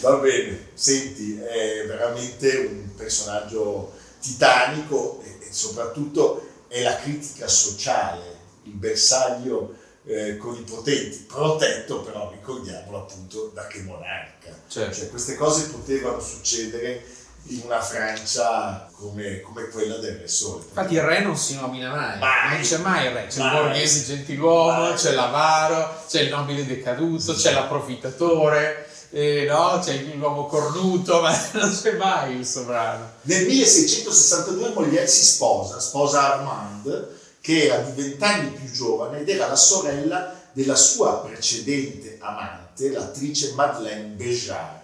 Va 0.00 0.16
bene, 0.16 0.68
senti, 0.74 1.38
è 1.38 1.84
veramente 1.86 2.56
un 2.70 2.94
personaggio 2.94 3.92
titanico 4.20 5.22
e, 5.24 5.46
e 5.46 5.52
soprattutto 5.52 6.46
è 6.68 6.82
la 6.82 6.96
critica 6.96 7.48
sociale, 7.48 8.36
il 8.64 8.72
bersaglio 8.72 9.74
eh, 10.04 10.36
con 10.36 10.54
i 10.54 10.60
potenti, 10.62 11.24
protetto 11.26 12.02
però, 12.02 12.30
ricordiamolo 12.30 12.98
appunto, 12.98 13.50
da 13.54 13.66
che 13.66 13.80
monarca. 13.80 14.50
Certo. 14.68 14.94
Cioè, 14.94 15.10
queste 15.10 15.34
cose 15.34 15.68
potevano 15.70 16.20
succedere 16.20 17.02
in 17.48 17.62
una 17.64 17.80
Francia 17.80 18.88
come, 18.92 19.40
come 19.40 19.68
quella 19.68 19.96
del 19.98 20.16
Re 20.16 20.28
Sole. 20.28 20.64
Infatti 20.68 20.94
il 20.94 21.02
re 21.02 21.20
non 21.20 21.36
si 21.36 21.54
nomina 21.54 21.90
mai, 21.90 22.18
Mai. 22.18 22.54
non 22.54 22.60
c'è 22.62 22.78
mai 22.78 23.06
il 23.06 23.12
re, 23.12 23.26
c'è 23.28 23.38
Mai. 23.38 23.54
il 23.56 23.62
borghese 23.62 24.04
gentiluomo, 24.04 24.80
Mai. 24.88 24.94
c'è 24.94 25.12
l'avaro, 25.12 26.02
c'è 26.08 26.22
il 26.22 26.28
nobile 26.30 26.66
decaduto, 26.66 27.34
c'è 27.34 27.52
l'approfittatore, 27.52 28.85
eh, 29.10 29.46
no? 29.48 29.80
c'è 29.82 30.02
l'uomo 30.14 30.46
cornuto, 30.46 31.20
ma 31.20 31.30
non 31.54 31.78
c'è 31.80 31.92
mai 31.96 32.36
il 32.36 32.46
sovrano. 32.46 33.10
Nel 33.22 33.46
1662 33.46 34.70
Molière 34.70 35.06
si 35.06 35.24
sposa, 35.24 35.80
sposa 35.80 36.34
Armande, 36.34 37.18
che 37.40 37.66
era 37.66 37.78
di 37.78 38.00
vent'anni 38.02 38.50
più 38.50 38.70
giovane 38.70 39.20
ed 39.20 39.28
era 39.28 39.46
la 39.48 39.56
sorella 39.56 40.34
della 40.52 40.74
sua 40.74 41.18
precedente 41.20 42.18
amante, 42.20 42.90
l'attrice 42.90 43.52
Madeleine 43.54 44.14
Béjart. 44.14 44.82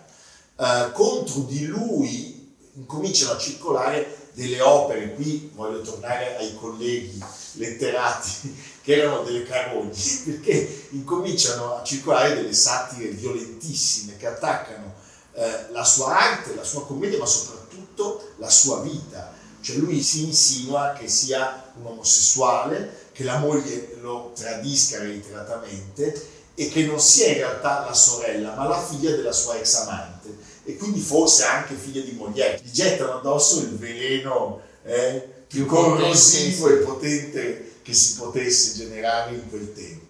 Eh, 0.57 0.91
contro 0.93 1.41
di 1.41 1.67
lui 1.67 2.55
incominciano 2.75 3.33
a 3.33 3.39
circolare 3.39 4.31
delle 4.33 4.61
opere, 4.61 5.15
qui 5.15 5.51
voglio 5.55 5.83
tornare 5.83 6.37
ai 6.37 6.55
colleghi 6.55 7.23
letterati 7.55 8.57
che 8.83 8.97
erano 8.97 9.23
delle 9.23 9.45
carogne, 9.45 9.93
perché 10.25 10.87
incominciano 10.91 11.77
a 11.77 11.83
circolare 11.83 12.35
delle 12.35 12.53
satire 12.53 13.11
violentissime 13.11 14.17
che 14.17 14.27
attaccano 14.27 14.95
eh, 15.35 15.71
la 15.71 15.85
sua 15.85 16.17
arte, 16.17 16.55
la 16.55 16.65
sua 16.65 16.85
commedia, 16.85 17.19
ma 17.19 17.27
soprattutto 17.27 18.33
la 18.39 18.51
sua 18.51 18.81
vita. 18.81 19.33
Cioè 19.61 19.77
lui 19.77 20.03
si 20.03 20.25
insinua 20.25 20.93
che 20.99 21.09
sia 21.09 21.73
un 21.79 21.87
omosessuale, 21.87 23.11
che 23.13 23.23
la 23.23 23.39
moglie 23.39 23.97
lo 24.01 24.33
tradisca 24.35 24.99
reiteratamente 24.99 26.31
e 26.55 26.69
che 26.69 26.85
non 26.85 27.01
sia 27.01 27.29
in 27.29 27.35
realtà 27.35 27.85
la 27.85 27.95
sorella, 27.95 28.55
ma 28.55 28.67
la 28.67 28.83
figlia 28.83 29.11
della 29.13 29.33
sua 29.33 29.57
ex 29.57 29.75
amante 29.75 30.51
e 30.65 30.77
quindi 30.77 31.01
forse 31.01 31.45
anche 31.45 31.75
figlia 31.75 32.03
di 32.03 32.13
Molière. 32.13 32.61
Gli 32.63 32.71
gettano 32.71 33.15
addosso 33.15 33.61
il 33.61 33.77
veleno 33.77 34.61
eh, 34.85 35.29
più 35.47 35.67
corrosivo 35.67 36.69
e 36.69 36.77
potente 36.77 37.72
che 37.83 37.93
si 37.93 38.17
potesse 38.17 38.79
generare 38.79 39.35
in 39.35 39.49
quel 39.49 39.73
tempo. 39.73 40.02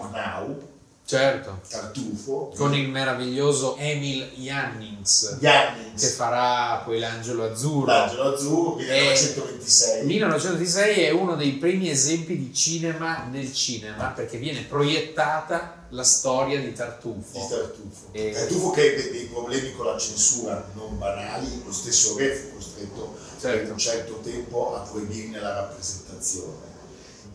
Murnau, 0.00 0.68
Certo, 1.02 1.58
Tartufo, 1.68 2.52
con 2.56 2.72
il 2.72 2.88
meraviglioso 2.88 3.74
Emil 3.76 4.30
Jannings 4.36 5.38
Jannings, 5.40 6.00
che 6.00 6.06
farà 6.08 6.82
poi 6.84 7.00
l'angelo 7.00 7.50
azzurro. 7.50 7.86
l'angelo 7.86 8.32
azzurro, 8.32 8.76
1926. 8.76 10.04
1926 10.06 11.02
è 11.02 11.10
uno 11.10 11.34
dei 11.34 11.54
primi 11.54 11.90
esempi 11.90 12.38
di 12.38 12.54
cinema 12.54 13.24
nel 13.28 13.52
cinema 13.52 14.10
perché 14.10 14.36
viene 14.38 14.62
proiettata 14.62 15.86
la 15.88 16.04
storia 16.04 16.60
di 16.60 16.72
Tartufo. 16.72 17.32
di 17.40 17.46
Tartufo. 17.48 18.06
E- 18.12 18.30
Tartufo 18.30 18.70
che 18.70 18.92
ebbe 18.92 19.10
dei 19.10 19.24
problemi 19.24 19.72
con 19.72 19.86
la 19.86 19.98
censura 19.98 20.64
non 20.74 20.96
banali, 20.96 21.60
lo 21.64 21.72
stesso 21.72 22.16
re 22.16 22.32
fu 22.36 22.54
costretto 22.54 23.16
per 23.40 23.50
Certo. 23.50 23.72
un 23.72 23.78
certo 23.78 24.20
tempo 24.22 24.76
a 24.76 24.80
proibirne 24.88 25.40
la 25.40 25.54
rappresentazione. 25.54 26.68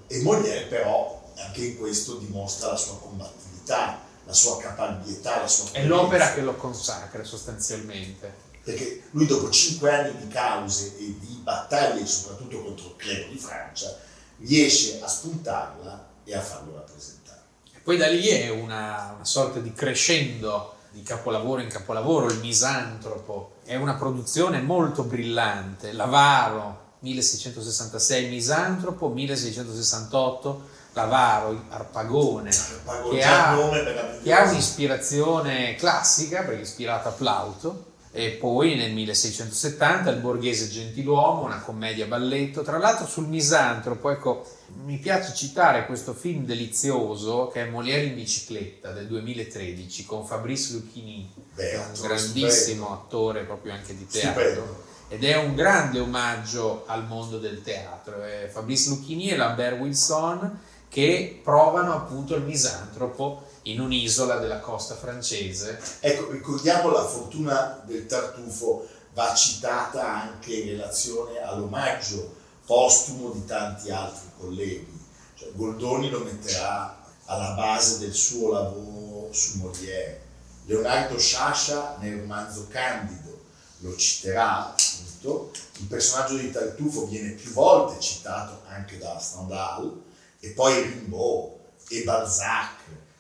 E 0.07 0.21
Molière 0.21 0.67
però 0.67 1.23
anche 1.37 1.63
in 1.63 1.77
questo 1.77 2.15
dimostra 2.15 2.71
la 2.71 2.77
sua 2.77 2.97
combattività, 2.97 3.99
la 4.25 4.33
sua 4.33 4.57
caparbietà, 4.57 5.41
la 5.41 5.47
sua 5.47 5.71
È 5.71 5.85
l'opera 5.85 6.33
che 6.33 6.41
lo 6.41 6.55
consacra 6.55 7.23
sostanzialmente. 7.23 8.43
perché 8.63 9.03
lui 9.11 9.27
dopo 9.27 9.49
cinque 9.51 9.93
anni 9.93 10.17
di 10.17 10.27
cause 10.27 10.95
e 10.97 11.15
di 11.19 11.39
battaglie, 11.43 12.03
soprattutto 12.05 12.63
contro 12.63 12.87
il 12.87 12.95
clero 12.95 13.29
di 13.29 13.37
Francia, 13.37 13.95
riesce 14.39 14.99
a 15.01 15.07
spuntarla 15.07 16.07
e 16.23 16.35
a 16.35 16.41
farlo 16.41 16.73
rappresentare. 16.73 17.41
E 17.75 17.79
poi 17.79 17.97
da 17.97 18.07
lì 18.07 18.27
è 18.27 18.49
una, 18.49 19.13
una 19.15 19.25
sorta 19.25 19.59
di 19.59 19.71
crescendo 19.71 20.73
di 20.89 21.03
capolavoro 21.03 21.61
in 21.61 21.67
capolavoro, 21.67 22.27
Il 22.27 22.39
Misantropo, 22.39 23.57
è 23.65 23.75
una 23.75 23.95
produzione 23.95 24.61
molto 24.61 25.03
brillante, 25.03 25.91
Lavaro 25.91 26.93
1666, 26.99 28.29
Misantropo 28.29 29.09
1668, 29.09 30.69
Lavaro, 30.95 31.65
Arpagone, 31.69 32.49
Arpagone, 32.49 33.17
che 33.19 33.23
ha, 33.23 34.17
che 34.23 34.33
ha 34.33 34.49
un'ispirazione 34.49 35.75
classica, 35.75 36.41
perché 36.43 36.59
è 36.59 36.63
ispirato 36.63 37.09
a 37.09 37.11
Plauto, 37.11 37.93
e 38.11 38.29
poi 38.29 38.75
nel 38.75 38.93
1670 38.93 40.09
Il 40.09 40.21
Borghese 40.21 40.69
Gentiluomo, 40.69 41.43
una 41.43 41.59
commedia 41.59 42.05
balletto. 42.05 42.61
Tra 42.61 42.77
l'altro 42.77 43.05
sul 43.05 43.27
misantropo, 43.27 44.09
ecco, 44.09 44.47
mi 44.85 44.97
piace 44.97 45.33
citare 45.35 45.85
questo 45.85 46.13
film 46.13 46.45
delizioso 46.45 47.49
che 47.49 47.63
è 47.63 47.69
Molière 47.69 48.05
in 48.05 48.15
bicicletta 48.15 48.91
del 48.91 49.07
2013 49.07 50.05
con 50.05 50.25
Fabrice 50.25 50.71
Lucchini, 50.71 51.29
Beh, 51.55 51.61
che 51.61 51.73
è 51.73 51.77
un 51.77 51.91
grandissimo 52.01 52.85
stupendo. 52.85 52.93
attore 52.93 53.43
proprio 53.43 53.73
anche 53.73 53.97
di 53.97 54.07
teatro. 54.07 54.41
Stupendo. 54.41 54.83
Ed 55.09 55.23
è 55.25 55.35
un 55.35 55.53
grande 55.53 55.99
omaggio 55.99 56.85
al 56.87 57.05
mondo 57.05 57.37
del 57.37 57.61
teatro. 57.61 58.23
È 58.23 58.49
Fabrice 58.49 58.89
Lucchini 58.89 59.29
e 59.29 59.35
Lambert 59.35 59.77
Wilson 59.77 60.59
che 60.89 61.39
provano 61.43 61.93
appunto 61.93 62.35
il 62.35 62.43
misantropo 62.43 63.47
in 63.63 63.79
un'isola 63.79 64.37
della 64.37 64.59
costa 64.59 64.95
francese. 64.95 65.79
Ecco, 65.99 66.31
ricordiamo 66.31 66.91
la 66.91 67.05
fortuna 67.05 67.81
del 67.85 68.05
tartufo 68.05 68.87
va 69.13 69.33
citata 69.33 70.05
anche 70.05 70.53
in 70.53 70.69
relazione 70.69 71.39
all'omaggio 71.39 72.43
postumo 72.65 73.29
di 73.29 73.45
tanti 73.45 73.91
altri 73.91 74.27
colleghi. 74.37 75.03
Cioè, 75.35 75.51
Goldoni 75.53 76.09
lo 76.09 76.19
metterà 76.19 77.03
alla 77.25 77.51
base 77.51 77.99
del 77.99 78.13
suo 78.13 78.51
lavoro 78.51 79.31
su 79.31 79.59
Molière. 79.59 80.21
Leonardo 80.65 81.17
Sciascia 81.19 81.97
nel 81.99 82.19
romanzo 82.19 82.67
Candido 82.69 83.43
lo 83.79 83.95
citerà 83.95 84.67
appunto. 84.67 85.51
Il 85.77 85.85
personaggio 85.85 86.37
di 86.37 86.51
Tartufo 86.51 87.05
viene 87.05 87.31
più 87.31 87.51
volte 87.51 87.99
citato 87.99 88.61
anche 88.67 88.97
da 88.97 89.19
Stendhal 89.19 90.01
e 90.45 90.49
poi 90.49 90.81
Rimbaud 90.81 91.53
e 91.89 92.03
Balzac. 92.03 92.73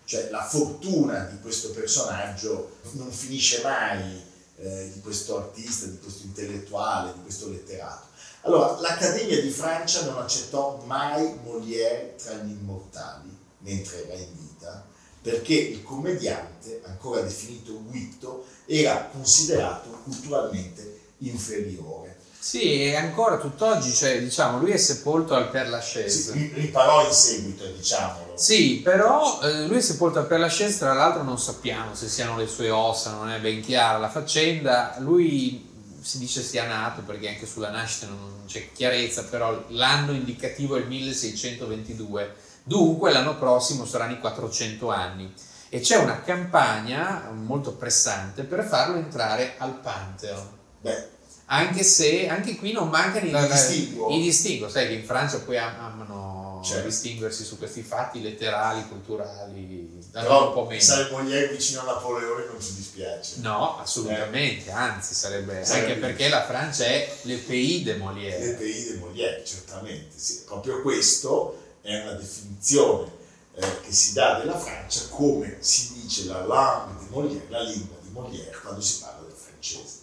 Cioè 0.05 0.29
la 0.29 0.47
fortuna 0.47 1.23
di 1.25 1.39
questo 1.39 1.71
personaggio 1.71 2.77
non 2.91 3.11
finisce 3.11 3.61
mai 3.63 4.21
eh, 4.57 4.91
di 4.93 5.01
questo 5.01 5.37
artista, 5.37 5.87
di 5.87 5.97
questo 5.97 6.25
intellettuale, 6.25 7.13
di 7.13 7.21
questo 7.23 7.49
letterato. 7.49 8.05
Allora, 8.41 8.79
l'Accademia 8.79 9.41
di 9.41 9.49
Francia 9.49 10.05
non 10.05 10.19
accettò 10.19 10.83
mai 10.85 11.39
Molière 11.43 12.15
tra 12.15 12.35
gli 12.35 12.51
immortali 12.51 13.35
mentre 13.59 14.07
era 14.07 14.21
in 14.21 14.37
vita, 14.37 14.85
perché 15.23 15.55
il 15.55 15.81
commediante, 15.81 16.81
ancora 16.85 17.21
definito 17.21 17.81
Guitto, 17.81 18.45
era 18.67 19.09
considerato 19.11 19.89
culturalmente 20.03 20.99
inferiore. 21.19 22.14
Sì, 22.45 22.83
e 22.83 22.95
ancora 22.95 23.37
tutt'oggi, 23.37 23.91
cioè, 23.91 24.21
diciamo, 24.21 24.59
lui 24.59 24.69
è 24.69 24.77
sepolto 24.77 25.33
al. 25.33 25.49
Si 25.83 26.31
ri- 26.31 26.51
riparò 26.53 27.03
in 27.03 27.11
seguito, 27.11 27.65
diciamolo. 27.65 28.37
Sì, 28.37 28.81
però 28.83 29.41
eh, 29.41 29.65
lui 29.65 29.77
è 29.77 29.81
sepolto 29.81 30.19
al 30.19 30.27
Père 30.27 30.41
Lachaise, 30.41 30.77
tra 30.77 30.93
l'altro 30.93 31.23
non 31.23 31.39
sappiamo 31.39 31.95
se 31.95 32.07
siano 32.07 32.37
le 32.37 32.45
sue 32.45 32.69
ossa, 32.69 33.13
non 33.13 33.31
è 33.31 33.39
ben 33.39 33.61
chiara 33.61 33.97
la 33.97 34.09
faccenda. 34.09 34.93
Lui 34.99 35.97
si 35.99 36.19
dice 36.19 36.43
sia 36.43 36.67
nato 36.67 37.01
perché 37.01 37.29
anche 37.29 37.47
sulla 37.47 37.71
nascita 37.71 38.05
non 38.05 38.43
c'è 38.45 38.71
chiarezza, 38.71 39.23
però 39.23 39.65
l'anno 39.69 40.11
indicativo 40.11 40.75
è 40.75 40.81
il 40.81 40.87
1622, 40.87 42.35
dunque 42.61 43.11
l'anno 43.11 43.39
prossimo 43.39 43.85
saranno 43.85 44.13
i 44.13 44.19
400 44.19 44.91
anni. 44.91 45.33
E 45.69 45.79
c'è 45.79 45.97
una 45.97 46.21
campagna 46.21 47.27
molto 47.33 47.71
pressante 47.73 48.43
per 48.43 48.63
farlo 48.63 48.97
entrare 48.97 49.55
al 49.57 49.73
Pantheon. 49.79 50.47
Beh, 50.79 51.13
Anche 51.47 51.83
se 51.83 52.27
anche 52.27 52.55
qui 52.55 52.71
non 52.71 52.89
mancano 52.89 53.27
i, 53.27 53.47
distinguo. 53.47 54.09
i 54.09 54.21
distinguo, 54.21 54.67
sai 54.67 54.87
che 54.87 54.93
in 54.93 55.05
Francia 55.05 55.37
poi 55.39 55.57
am- 55.57 55.75
amano 55.79 56.61
Certo. 56.65 56.87
distinguersi 56.87 57.43
su 57.43 57.59
questi 57.59 57.83
fatti 57.83 58.19
letterali, 58.23 58.87
culturali, 58.87 60.01
da 60.09 60.23
noi 60.23 60.47
un 60.47 60.53
po' 60.53 60.65
però 60.65 60.79
meno. 61.03 61.07
Molière 61.11 61.47
vicino 61.49 61.81
a 61.81 61.83
Napoleone 61.83 62.45
non 62.47 62.59
ci 62.59 62.73
dispiace. 62.73 63.35
No, 63.41 63.77
assolutamente, 63.77 64.71
anzi 64.71 65.13
sarebbe, 65.13 65.63
Sarebbe- 65.63 65.85
anche 65.93 65.99
perché 65.99 66.27
la 66.29 66.43
Francia 66.43 66.85
è 66.85 67.15
le 67.21 67.35
pays 67.37 67.83
de 67.83 67.91
Le 67.93 67.97
Molière. 67.99 68.53
pays 68.55 68.89
de 68.89 68.97
Molière, 68.97 69.43
certamente. 69.45 70.17
Sì. 70.17 70.41
Proprio 70.45 70.81
questo 70.81 71.61
è 71.83 72.01
una 72.01 72.13
definizione 72.13 73.11
eh, 73.57 73.81
che 73.81 73.93
si 73.93 74.13
dà 74.13 74.39
della 74.39 74.57
Francia 74.57 75.01
come 75.09 75.57
si 75.59 75.93
dice 76.01 76.25
la 76.25 76.43
langue 76.47 77.03
di 77.05 77.13
Molière, 77.13 77.45
la 77.49 77.61
lingua 77.61 77.97
di 78.01 78.09
Molière 78.09 78.57
quando 78.63 78.81
si 78.81 79.01
parla 79.01 79.21
del 79.27 79.35
francese. 79.37 79.99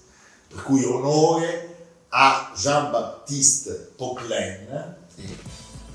Per 0.52 0.62
cui 0.64 0.84
onore 0.84 1.76
a 2.08 2.52
Jean-Baptiste 2.54 3.94
Poquelin 3.96 4.96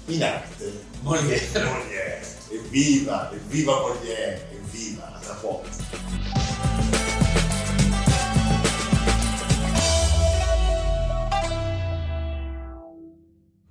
in 0.08 0.24
arte 0.24 0.84
Molière. 1.02 1.48
Molière. 1.62 2.26
Evviva, 2.50 3.32
evviva 3.32 3.80
Molière, 3.82 4.50
evviva, 4.52 5.14
a 5.14 5.20
tra 5.20 5.34
poco. 5.36 5.68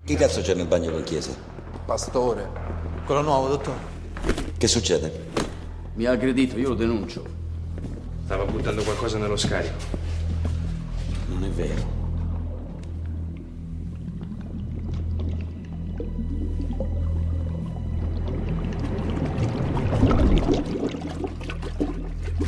Chi 0.05 0.15
cazzo 0.15 0.41
c'è 0.41 0.55
nel 0.55 0.69
bagno 0.69 0.93
con 0.93 1.03
chiesa? 1.03 1.35
Pastore. 1.85 2.49
Quello 3.05 3.23
nuovo, 3.23 3.49
dottore. 3.49 3.79
Che 4.57 4.69
succede? 4.69 5.31
Mi 5.95 6.05
ha 6.05 6.13
aggredito, 6.13 6.57
io 6.57 6.69
lo 6.69 6.75
denuncio. 6.77 7.25
Stava 8.25 8.45
buttando 8.45 8.85
qualcosa 8.85 9.19
nello 9.19 9.37
scarico. 9.37 10.06
Non 11.29 11.45
è 11.45 11.49
vero. 11.51 11.95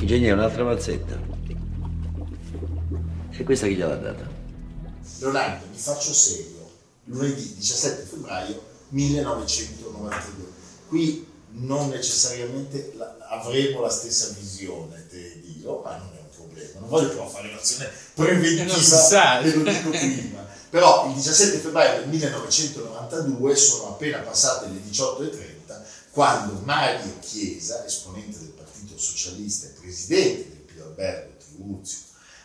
Ingegnere, 0.01 0.33
un'altra 0.33 0.65
mazzetta. 0.65 1.21
E 3.31 3.45
questa 3.45 3.67
chi 3.67 3.75
gliel'ha 3.75 3.97
data? 3.97 4.29
Leonardo, 5.19 5.67
mi 5.71 5.77
faccio 5.77 6.13
serio. 6.13 6.71
Lunedì 7.05 7.55
17 7.55 8.03
febbraio 8.03 8.63
1992. 8.89 10.47
Qui 10.89 11.27
non 11.51 11.89
necessariamente 11.89 12.95
avremo 13.29 13.81
la 13.81 13.91
stessa 13.91 14.35
visione, 14.39 15.07
te 15.09 15.33
ed 15.33 15.45
io, 15.61 15.81
ma 15.83 15.97
non 15.97 16.09
è. 16.15 16.18
Non 16.89 17.01
voglio 17.01 17.11
però 17.11 17.29
fare 17.29 17.49
un'azione 17.49 17.91
preventiva, 18.15 19.41
te 19.43 19.55
lo 19.55 19.63
dico 19.63 19.91
prima. 19.91 20.47
Però 20.71 21.07
il 21.09 21.15
17 21.15 21.59
febbraio 21.59 22.01
del 22.01 22.09
1992 22.09 23.57
sono 23.57 23.89
appena 23.91 24.19
passate 24.19 24.69
le 24.69 24.81
18.30 24.91 25.81
quando 26.11 26.61
Mario 26.65 27.19
Chiesa, 27.21 27.85
esponente 27.85 28.39
del 28.39 28.49
Partito 28.49 28.99
Socialista 28.99 29.67
e 29.67 29.71
presidente 29.81 30.49
del 30.49 30.59
Pio 30.61 30.85
Alberto 30.85 31.45
Tribuzio 31.45 31.99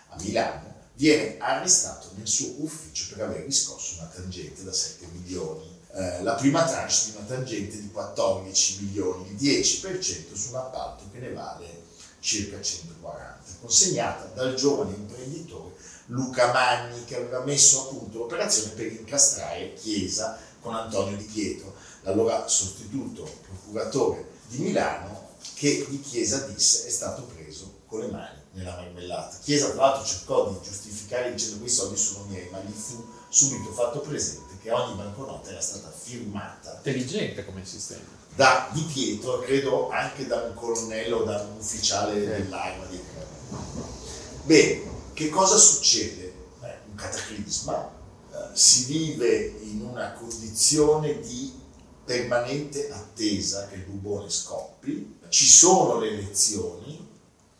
a 0.10 0.21
Milano, 0.21 0.73
viene 0.95 1.38
arrestato 1.39 2.12
nel 2.15 2.27
suo 2.27 2.53
ufficio 2.58 3.15
per 3.15 3.25
aver 3.25 3.45
riscosso 3.45 3.95
una 3.97 4.12
tangente 4.13 4.63
da 4.63 4.73
7 4.73 5.08
milioni. 5.13 5.79
Eh, 5.93 6.21
la 6.21 6.34
prima 6.34 6.63
tranche 6.65 6.95
di 7.06 7.13
una 7.15 7.25
tangente 7.25 7.79
di 7.79 7.89
14 7.89 8.84
milioni, 8.84 9.29
il 9.29 9.36
10% 9.36 10.34
su 10.34 10.49
un 10.49 10.56
appalto 10.56 11.06
che 11.12 11.19
ne 11.19 11.32
vale 11.32 11.83
circa 12.23 12.62
140, 12.62 13.57
consegnata 13.59 14.31
dal 14.33 14.55
giovane 14.55 14.95
imprenditore 14.95 15.75
Luca 16.07 16.53
Magni 16.53 17.03
che 17.03 17.17
aveva 17.17 17.43
messo 17.43 17.81
a 17.81 17.88
punto 17.88 18.19
l'operazione 18.19 18.71
per 18.71 18.91
incastrare 18.91 19.73
Chiesa 19.73 20.39
con 20.62 20.73
Antonio 20.73 21.17
Di 21.17 21.25
Pietro, 21.25 21.75
l'allora 22.01 22.47
sostituto 22.47 23.29
procuratore 23.41 24.29
di 24.47 24.59
Milano 24.59 25.31
che 25.53 25.86
di 25.89 25.99
Chiesa 25.99 26.47
disse 26.47 26.88
è 26.88 26.89
stato 26.89 27.23
preso 27.23 27.81
con 27.88 27.99
le 27.99 28.07
mani 28.07 28.39
nella 28.51 28.75
marmellata. 28.75 29.38
Chiesa 29.43 29.71
tra 29.71 29.81
l'altro 29.81 30.05
cercò 30.05 30.49
di 30.49 30.57
giustificare 30.63 31.31
dicendo 31.31 31.57
quei 31.57 31.69
soldi 31.69 31.97
sono 31.97 32.25
miei, 32.25 32.49
ma 32.49 32.59
gli 32.59 32.71
fu 32.71 33.05
subito 33.27 33.73
fatto 33.73 33.99
presente 33.99 34.57
che 34.62 34.71
ogni 34.71 34.95
banconota 34.95 35.49
era 35.49 35.59
stata 35.59 35.91
firmata 35.91 36.75
Intelligente 36.77 37.43
come 37.43 37.65
sistema. 37.65 38.22
Da 38.36 38.69
Di 38.74 38.82
Pietro, 38.82 39.39
credo 39.39 39.89
anche 39.89 40.26
da 40.26 40.41
un 40.41 40.54
colonnello 40.54 41.17
o 41.17 41.24
da 41.24 41.41
un 41.41 41.58
ufficiale 41.58 42.26
dell'arma 42.26 42.86
di 42.86 43.00
Bene, 44.46 44.82
che 45.13 45.30
cosa 45.30 45.56
succede? 45.56 46.34
Beh, 46.60 46.80
un 46.89 46.96
cataclisma, 46.96 47.91
eh, 48.32 48.36
si 48.54 48.86
vive 48.86 49.56
in 49.62 49.82
una 49.82 50.13
condizione 50.13 51.19
di 51.22 51.54
permanente 52.04 52.91
attesa 52.91 53.67
che 53.67 53.76
il 53.76 53.84
bubone 53.84 54.30
scoppi, 54.30 55.19
ci 55.30 55.46
sono 55.46 56.00
le 56.00 56.10
elezioni, 56.10 57.08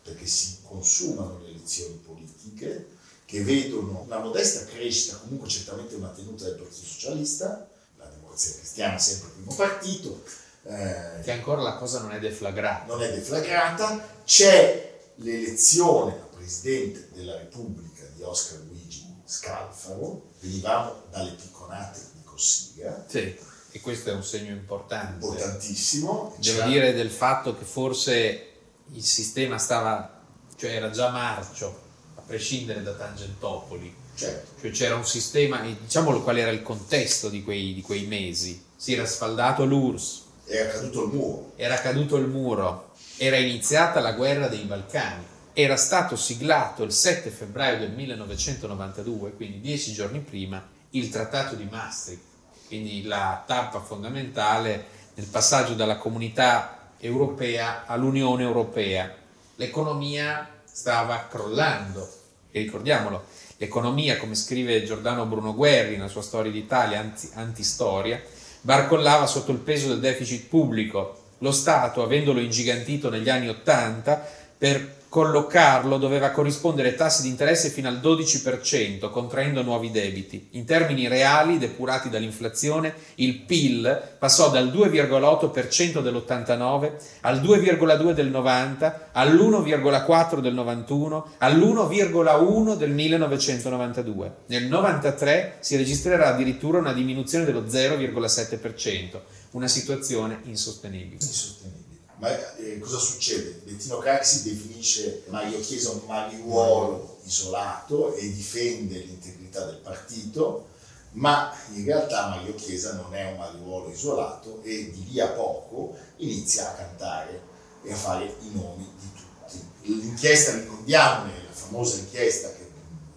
perché 0.02 0.26
si 0.26 0.58
consumano 0.62 1.40
le 1.42 1.50
elezioni 1.50 1.94
politiche, 2.04 2.88
che 3.24 3.42
vedono 3.42 4.02
una 4.04 4.18
modesta 4.18 4.66
crescita, 4.66 5.16
comunque 5.16 5.48
certamente 5.48 5.94
una 5.94 6.10
tenuta 6.10 6.44
del 6.44 6.56
Partito 6.56 6.86
Socialista, 6.86 7.66
la 7.96 8.04
Democrazia 8.04 8.56
Cristiana 8.56 8.98
sempre 8.98 9.28
il 9.28 9.34
primo 9.36 9.54
partito, 9.54 10.22
eh, 10.66 11.20
Che 11.22 11.30
ancora 11.32 11.62
la 11.62 11.74
cosa 11.74 12.00
non 12.00 12.12
è 12.12 12.18
deflagrata. 12.18 12.86
non 12.86 13.02
è 13.02 13.12
deflagrata, 13.12 14.06
c'è 14.24 15.00
l'elezione 15.16 16.12
a 16.12 16.34
presidente 16.36 17.08
della 17.12 17.36
Repubblica 17.36 18.04
di 18.14 18.22
Oscar 18.22 18.60
Luigi 18.68 19.02
Scalfaro, 19.24 20.30
venivamo 20.40 21.02
dalle 21.10 21.32
picconate 21.32 21.98
di 22.14 22.22
Cossiga. 22.24 23.04
Sì, 23.08 23.36
e 23.70 23.80
questo 23.80 24.10
è 24.10 24.12
un 24.12 24.22
segno 24.24 24.52
importante. 24.52 25.14
Importantissimo. 25.24 26.34
Devo 26.38 26.56
C'era- 26.58 26.66
dire 26.68 26.92
del 26.92 27.10
fatto 27.10 27.56
che 27.56 27.64
forse 27.64 28.48
il 28.92 29.02
sistema 29.04 29.58
stava, 29.58 30.20
cioè 30.56 30.70
era 30.74 30.90
già 30.90 31.08
marcio, 31.10 31.80
a 32.16 32.20
prescindere 32.20 32.82
da 32.82 32.92
Tangentopoli. 32.92 34.02
Certo. 34.14 34.60
Cioè 34.60 34.70
c'era 34.70 34.94
un 34.94 35.04
sistema, 35.04 35.60
diciamolo 35.60 36.22
qual 36.22 36.38
era 36.38 36.50
il 36.52 36.62
contesto 36.62 37.28
di 37.28 37.42
quei, 37.42 37.74
di 37.74 37.82
quei 37.82 38.06
mesi. 38.06 38.62
Si 38.76 38.92
era 38.92 39.04
sfaldato 39.06 39.64
l'URSS, 39.64 40.22
Era 40.46 40.70
caduto 40.70 41.04
il 41.04 41.12
muro. 41.12 41.52
era 41.56 41.74
caduto 41.76 42.16
il 42.16 42.26
muro, 42.26 42.92
era 43.16 43.36
iniziata 43.36 44.00
la 44.00 44.12
guerra 44.12 44.48
dei 44.48 44.64
Balcani, 44.64 45.24
era 45.52 45.76
stato 45.76 46.16
siglato 46.16 46.82
il 46.82 46.92
7 46.92 47.30
febbraio 47.30 47.78
del 47.78 47.92
1992, 47.92 49.32
quindi 49.32 49.60
dieci 49.60 49.92
giorni 49.92 50.18
prima, 50.20 50.62
il 50.90 51.08
Trattato 51.08 51.54
di 51.54 51.66
Maastricht, 51.70 52.22
quindi 52.66 53.04
la 53.04 53.42
tappa 53.46 53.80
fondamentale 53.80 54.86
nel 55.14 55.26
passaggio 55.26 55.74
dalla 55.74 55.96
comunità 55.96 56.90
europea 56.98 57.84
all'Unione 57.86 58.42
Europea. 58.42 59.14
L'economia 59.56 60.48
stava 60.64 61.26
crollando, 61.30 62.06
e 62.50 62.60
ricordiamolo, 62.60 63.24
l'economia, 63.58 64.16
come 64.18 64.34
scrive 64.34 64.84
Giordano 64.84 65.26
Bruno 65.26 65.54
Guerri 65.54 65.96
nella 65.96 66.08
sua 66.08 66.22
storia 66.22 66.50
d'Italia, 66.50 66.98
anti- 66.98 67.30
antistoria, 67.34 68.20
barcollava 68.64 69.26
sotto 69.26 69.52
il 69.52 69.58
peso 69.58 69.88
del 69.88 70.00
deficit 70.00 70.48
pubblico. 70.48 71.18
Lo 71.38 71.52
Stato, 71.52 72.02
avendolo 72.02 72.40
ingigantito 72.40 73.10
negli 73.10 73.28
anni 73.28 73.48
Ottanta, 73.48 74.26
per 74.56 75.02
collocarlo 75.14 75.96
doveva 75.96 76.30
corrispondere 76.30 76.96
tassi 76.96 77.22
di 77.22 77.28
interesse 77.28 77.68
fino 77.68 77.86
al 77.86 78.00
12%, 78.02 79.10
contraendo 79.10 79.62
nuovi 79.62 79.92
debiti. 79.92 80.48
In 80.54 80.64
termini 80.64 81.06
reali, 81.06 81.56
depurati 81.56 82.08
dall'inflazione, 82.08 82.92
il 83.16 83.42
PIL 83.42 84.16
passò 84.18 84.50
dal 84.50 84.72
2,8% 84.72 86.02
dell'89 86.02 86.92
al 87.20 87.40
2,2 87.40 88.10
del 88.10 88.28
90, 88.28 89.10
all'1,4 89.12 90.40
del 90.40 90.54
91, 90.54 91.26
all'1,1 91.38 92.76
del 92.76 92.90
1992. 92.90 94.34
Nel 94.46 94.64
93 94.64 95.58
si 95.60 95.76
registrerà 95.76 96.34
addirittura 96.34 96.78
una 96.78 96.92
diminuzione 96.92 97.44
dello 97.44 97.62
0,7%, 97.62 99.20
una 99.52 99.68
situazione 99.68 100.40
insostenibile. 100.42 101.22
Insostenibile. 101.22 101.83
Ma 102.16 102.56
eh, 102.56 102.78
cosa 102.78 102.98
succede? 102.98 103.60
Bettino 103.64 103.98
Craxi 103.98 104.44
definisce 104.44 105.24
Mario 105.28 105.58
Chiesa 105.60 105.90
un 105.90 106.02
mariuolo 106.06 107.18
isolato 107.24 108.14
e 108.14 108.32
difende 108.32 108.98
l'integrità 108.98 109.64
del 109.64 109.78
partito, 109.78 110.68
ma 111.12 111.52
in 111.72 111.84
realtà 111.84 112.28
Mario 112.28 112.54
Chiesa 112.54 112.94
non 112.94 113.14
è 113.14 113.32
un 113.32 113.38
mariuolo 113.38 113.90
isolato 113.90 114.62
e 114.62 114.90
di 114.90 115.08
lì 115.10 115.20
a 115.20 115.28
poco 115.28 115.96
inizia 116.18 116.70
a 116.70 116.74
cantare 116.74 117.40
e 117.82 117.92
a 117.92 117.96
fare 117.96 118.24
i 118.24 118.50
nomi 118.52 118.88
di 118.98 119.08
tutti. 119.12 120.00
L'inchiesta, 120.00 120.54
ricordiamone, 120.54 121.32
la 121.32 121.52
famosa 121.52 121.98
inchiesta 121.98 122.52
che 122.52 122.70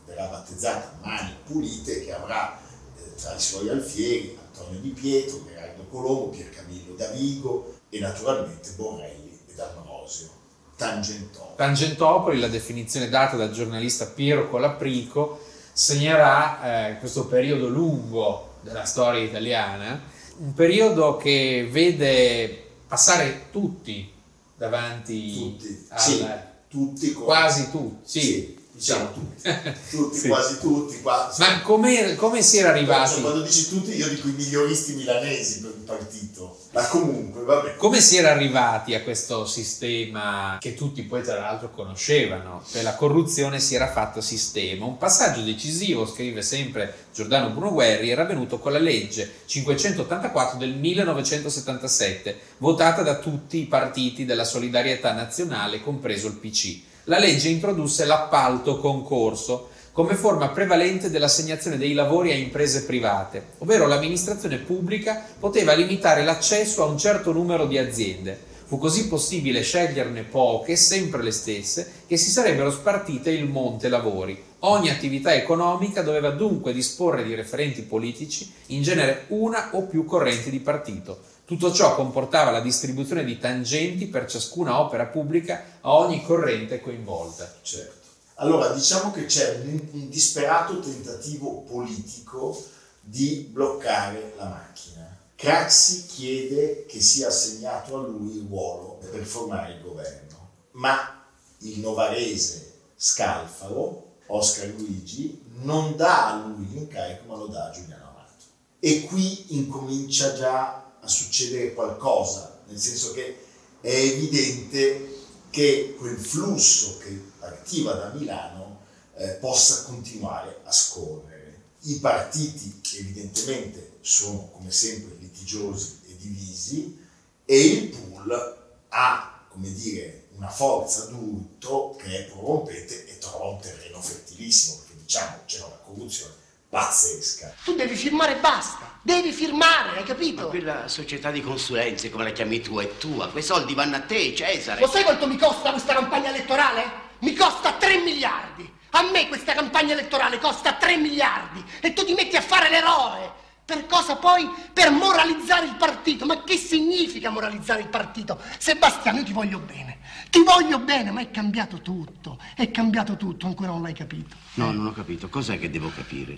verrà 0.06 0.26
battezzata 0.26 0.98
Mani 1.02 1.36
Pulite, 1.46 2.04
che 2.04 2.14
avrà 2.14 2.60
eh, 2.98 3.16
tra 3.16 3.36
i 3.36 3.40
suoi 3.40 3.70
alfieri 3.70 4.38
Antonio 4.44 4.80
Di 4.80 4.90
Pietro, 4.90 5.46
Gerardo 5.46 5.86
Colombo, 5.90 6.30
Piercamillo 6.30 6.96
Davigo 6.96 7.77
e 7.90 8.00
naturalmente 8.00 8.72
Borrelli 8.76 9.40
ed 9.48 9.60
Ambrosio. 9.60 10.30
Tangentopoli. 10.76 11.56
Tangentopoli, 11.56 12.40
la 12.40 12.48
definizione 12.48 13.10
data 13.10 13.36
dal 13.36 13.52
giornalista 13.52 14.06
Piero 14.06 14.48
Colaprico, 14.50 15.40
segnerà 15.74 16.90
eh, 16.90 16.98
questo 17.00 17.26
periodo 17.26 17.68
lungo 17.68 18.56
della 18.62 18.84
storia 18.86 19.22
italiana, 19.22 20.00
un 20.38 20.54
periodo 20.54 21.18
che 21.18 21.68
vede 21.72 22.66
passare 22.88 23.46
tutti 23.52 24.12
davanti 24.56 25.34
Tutti, 25.34 25.86
al- 25.90 26.00
sì, 26.00 26.28
tutti 26.68 27.12
con- 27.14 27.24
quasi 27.24 27.72
tutti, 27.72 28.10
sì, 28.10 28.22
Sì, 28.22 28.57
diciamo 28.78 29.12
tutti, 29.12 29.50
tutti, 29.90 30.18
Sì. 30.18 30.28
quasi 30.28 30.60
tutti. 30.60 31.02
Qua, 31.02 31.34
Ma 31.40 31.62
come, 31.62 32.16
come 32.16 32.42
si 32.44 32.58
era 32.60 32.70
arrivati? 32.70 33.14
Cioè, 33.14 33.22
quando 33.22 33.42
dici 33.42 33.68
tutti, 33.70 33.96
io 33.96 34.08
dico 34.08 34.28
i 34.28 34.32
miglioristi 34.34 34.94
milanesi 34.94 35.62
per 35.62 35.72
il 35.76 35.84
partito. 35.84 36.60
Ma 36.74 36.86
comunque, 36.86 37.44
vabbè. 37.44 37.76
Come 37.78 38.00
si 38.02 38.18
era 38.18 38.32
arrivati 38.32 38.94
a 38.94 39.02
questo 39.02 39.46
sistema 39.48 40.58
che 40.60 40.76
tutti 40.76 41.02
poi 41.04 41.24
tra 41.24 41.40
l'altro 41.40 41.72
conoscevano? 41.72 42.64
Cioè 42.70 42.84
la 42.84 42.94
corruzione 42.94 43.60
si 43.60 43.74
era 43.74 43.92
fatta 43.92 44.22
sistema. 44.22 44.86
Un 44.86 44.98
passaggio 44.98 45.42
decisivo, 45.42 46.06
scrive 46.06 46.44
sempre 46.44 47.06
Giordano 47.14 47.50
Bruno 47.50 47.72
Guerri, 47.72 48.12
era 48.12 48.22
avvenuto 48.24 48.60
con 48.60 48.74
la 48.74 48.80
legge 48.80 49.28
584 49.46 50.60
del 50.60 50.76
1977, 50.76 52.40
votata 52.60 53.02
da 53.02 53.16
tutti 53.18 53.58
i 53.60 53.66
partiti 53.66 54.26
della 54.26 54.44
solidarietà 54.44 55.14
nazionale, 55.14 55.82
compreso 55.82 56.28
il 56.28 56.34
PC. 56.34 56.80
La 57.10 57.20
legge 57.20 57.48
introdusse 57.48 58.04
l'appalto 58.04 58.80
concorso 58.80 59.70
come 59.94 60.16
forma 60.16 60.50
prevalente 60.50 61.10
dell'assegnazione 61.10 61.78
dei 61.78 61.94
lavori 61.94 62.32
a 62.32 62.36
imprese 62.36 62.84
private, 62.84 63.46
ovvero 63.60 63.88
l'amministrazione 63.88 64.58
pubblica 64.58 65.24
poteva 65.40 65.72
limitare 65.72 66.26
l'accesso 66.26 66.84
a 66.84 66.86
un 66.86 66.98
certo 66.98 67.32
numero 67.32 67.66
di 67.66 67.78
aziende. 67.78 68.38
Fu 68.66 68.78
così 68.78 69.08
possibile 69.08 69.62
sceglierne 69.62 70.24
poche, 70.24 70.76
sempre 70.76 71.24
le 71.24 71.32
stesse, 71.32 71.90
che 72.06 72.18
si 72.18 72.30
sarebbero 72.30 72.72
spartite 72.72 73.32
il 73.32 73.46
monte 73.46 73.88
lavori. 73.88 74.44
Ogni 74.60 74.90
attività 74.90 75.34
economica 75.34 76.02
doveva 76.02 76.32
dunque 76.32 76.74
disporre 76.74 77.24
di 77.24 77.36
referenti 77.36 77.84
politici, 77.84 78.52
in 78.68 78.82
genere 78.82 79.24
una 79.30 79.70
o 79.72 79.84
più 79.84 80.04
correnti 80.04 80.50
di 80.50 80.60
partito. 80.60 81.20
Tutto 81.48 81.72
ciò 81.72 81.96
comportava 81.96 82.52
la 82.52 82.60
distribuzione 82.60 83.24
di 83.24 83.40
tangenti 83.40 84.08
per 84.08 84.28
ciascuna 84.28 84.82
opera 84.82 85.06
pubblica 85.06 85.80
a 85.80 85.94
ogni 85.94 86.22
corrente 86.22 86.82
coinvolta. 86.82 87.50
Certo. 87.62 88.08
Allora, 88.34 88.68
diciamo 88.74 89.12
che 89.12 89.28
c'è 89.28 89.62
un, 89.64 89.80
un 89.92 90.10
disperato 90.10 90.78
tentativo 90.82 91.62
politico 91.62 92.62
di 93.00 93.48
bloccare 93.50 94.34
la 94.36 94.44
macchina. 94.44 95.18
Craxi 95.36 96.08
chiede 96.08 96.86
che 96.86 97.00
sia 97.00 97.28
assegnato 97.28 97.96
a 97.96 98.06
lui 98.06 98.40
il 98.40 98.46
ruolo 98.50 99.00
per 99.10 99.24
formare 99.24 99.72
il 99.72 99.82
governo, 99.82 100.50
ma 100.72 101.24
il 101.60 101.80
novarese 101.80 102.74
Scalfaro, 102.94 104.16
Oscar 104.26 104.68
Luigi, 104.76 105.42
non 105.62 105.96
dà 105.96 106.34
a 106.34 106.46
lui 106.46 106.68
l'incarico, 106.74 107.24
ma 107.26 107.38
lo 107.38 107.48
dà 107.48 107.68
a 107.68 107.72
Giuliano 107.72 108.04
Amato. 108.04 108.44
E 108.82 109.06
qui 109.06 109.56
incomincia 109.56 110.34
già 110.34 110.87
a 111.08 111.10
succedere 111.10 111.74
qualcosa, 111.74 112.60
nel 112.68 112.78
senso 112.78 113.14
che 113.14 113.38
è 113.80 113.96
evidente 113.96 115.16
che 115.50 115.96
quel 115.98 116.18
flusso 116.18 116.98
che 116.98 117.18
partiva 117.40 117.94
da 117.94 118.10
Milano 118.10 118.82
eh, 119.16 119.30
possa 119.40 119.84
continuare 119.84 120.60
a 120.66 120.72
scorrere. 120.72 121.36
I 121.84 122.00
partiti 122.00 122.82
evidentemente 123.00 124.00
sono 124.02 124.50
come 124.52 124.70
sempre 124.70 125.16
litigiosi 125.20 126.02
e 126.10 126.18
divisi 126.18 127.06
e 127.46 127.60
il 127.60 127.90
pool 127.90 128.66
ha, 128.90 129.46
come 129.50 129.72
dire, 129.72 130.26
una 130.36 130.50
forza 130.50 131.06
d'urto 131.06 131.96
che 131.98 132.26
è 132.26 132.30
prorompente 132.30 133.08
e 133.08 133.18
trova 133.18 133.46
un 133.46 133.62
terreno 133.62 134.02
fertilissimo, 134.02 134.80
perché 134.80 135.02
diciamo 135.02 135.38
c'è 135.46 135.60
una 135.60 135.80
corruzione 135.86 136.34
pazzesca. 136.70 137.54
Tu 137.64 137.76
devi 137.76 137.96
firmare 137.96 138.38
e 138.38 138.40
basta. 138.40 138.96
Devi 139.02 139.32
firmare, 139.32 139.98
hai 139.98 140.04
capito? 140.04 140.44
Ma 140.44 140.48
quella 140.48 140.88
società 140.88 141.32
di 141.32 141.42
consulenze, 141.42 142.10
come 142.10 142.26
la 142.26 142.32
chiami 142.32 142.60
tu, 142.60 142.78
è 142.78 142.98
tua. 142.98 143.30
Quei 143.30 143.44
soldi 143.44 143.74
vanno 143.74 143.96
a 143.96 144.02
te, 144.02 144.36
Cesare. 144.36 144.82
Lo 144.82 144.88
sai 144.88 145.04
quanto 145.04 145.28
mi 145.28 145.38
costa 145.38 145.72
questa 145.72 145.94
campagna 145.94 146.30
elettorale? 146.30 147.06
Mi 147.20 147.34
costa 147.34 147.74
3 147.74 148.00
miliardi. 148.00 148.70
A 148.92 149.04
me 149.04 149.28
questa 149.28 149.54
campagna 149.54 149.94
elettorale 149.94 150.40
costa 150.40 150.74
3 150.74 150.98
miliardi. 150.98 151.64
E 151.80 151.94
tu 151.94 152.04
ti 152.04 152.14
metti 152.14 152.36
a 152.36 152.42
fare 152.42 152.70
l'eroe. 152.70 153.32
Per 153.64 153.86
cosa 153.86 154.16
poi? 154.16 154.50
Per 154.74 154.92
moralizzare 154.92 155.66
il 155.66 155.76
partito. 155.76 156.26
Ma 156.26 156.44
che 156.44 156.58
significa 156.58 157.30
moralizzare 157.30 157.82
il 157.82 157.90
partito? 157.90 158.42
Sebastiano, 158.58 159.20
io 159.20 159.24
ti 159.24 159.34
voglio 159.34 159.60
bene. 159.60 160.00
Ti 160.38 160.44
voglio 160.44 160.78
bene, 160.78 161.10
ma 161.10 161.22
è 161.22 161.32
cambiato 161.32 161.82
tutto. 161.82 162.40
È 162.56 162.70
cambiato 162.70 163.18
tutto, 163.18 163.48
ancora 163.48 163.70
non 163.70 163.82
l'hai 163.82 163.96
capito. 163.96 164.36
No, 164.54 164.72
non 164.72 164.86
ho 164.86 164.92
capito. 164.92 165.30
Cos'è 165.30 165.58
che 165.58 165.72
devo 165.72 165.90
capire? 165.90 166.38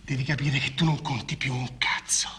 Devi 0.00 0.24
capire 0.24 0.58
che 0.58 0.72
tu 0.72 0.86
non 0.86 1.02
conti 1.02 1.36
più 1.36 1.52
un 1.52 1.76
cazzo. 1.76 2.30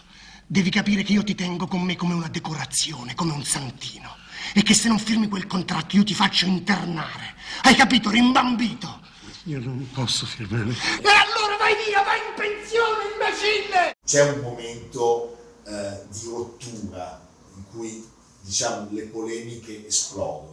Devi 0.44 0.70
capire 0.70 1.04
che 1.04 1.12
io 1.12 1.22
ti 1.22 1.36
tengo 1.36 1.68
con 1.68 1.82
me 1.82 1.94
come 1.94 2.14
una 2.14 2.26
decorazione, 2.26 3.14
come 3.14 3.30
un 3.30 3.44
santino. 3.44 4.16
E 4.54 4.64
che 4.64 4.74
se 4.74 4.88
non 4.88 4.98
firmi 4.98 5.28
quel 5.28 5.46
contratto 5.46 5.94
io 5.94 6.02
ti 6.02 6.14
faccio 6.14 6.46
internare. 6.46 7.36
Hai 7.62 7.76
capito? 7.76 8.10
Rimbambito. 8.10 9.02
Io 9.44 9.60
non 9.60 9.88
posso 9.92 10.26
firmare. 10.26 10.70
E 10.70 11.08
allora 11.08 11.56
vai 11.58 11.76
via, 11.86 12.02
vai 12.02 12.18
in 12.18 12.34
pensione, 12.34 13.04
imbecille! 13.12 13.94
C'è 14.04 14.32
un 14.32 14.40
momento 14.40 15.60
eh, 15.64 16.02
di 16.10 16.26
rottura 16.26 17.24
in 17.54 17.62
cui 17.70 18.04
diciamo 18.40 18.88
le 18.90 19.02
polemiche 19.02 19.86
esplodono 19.86 20.51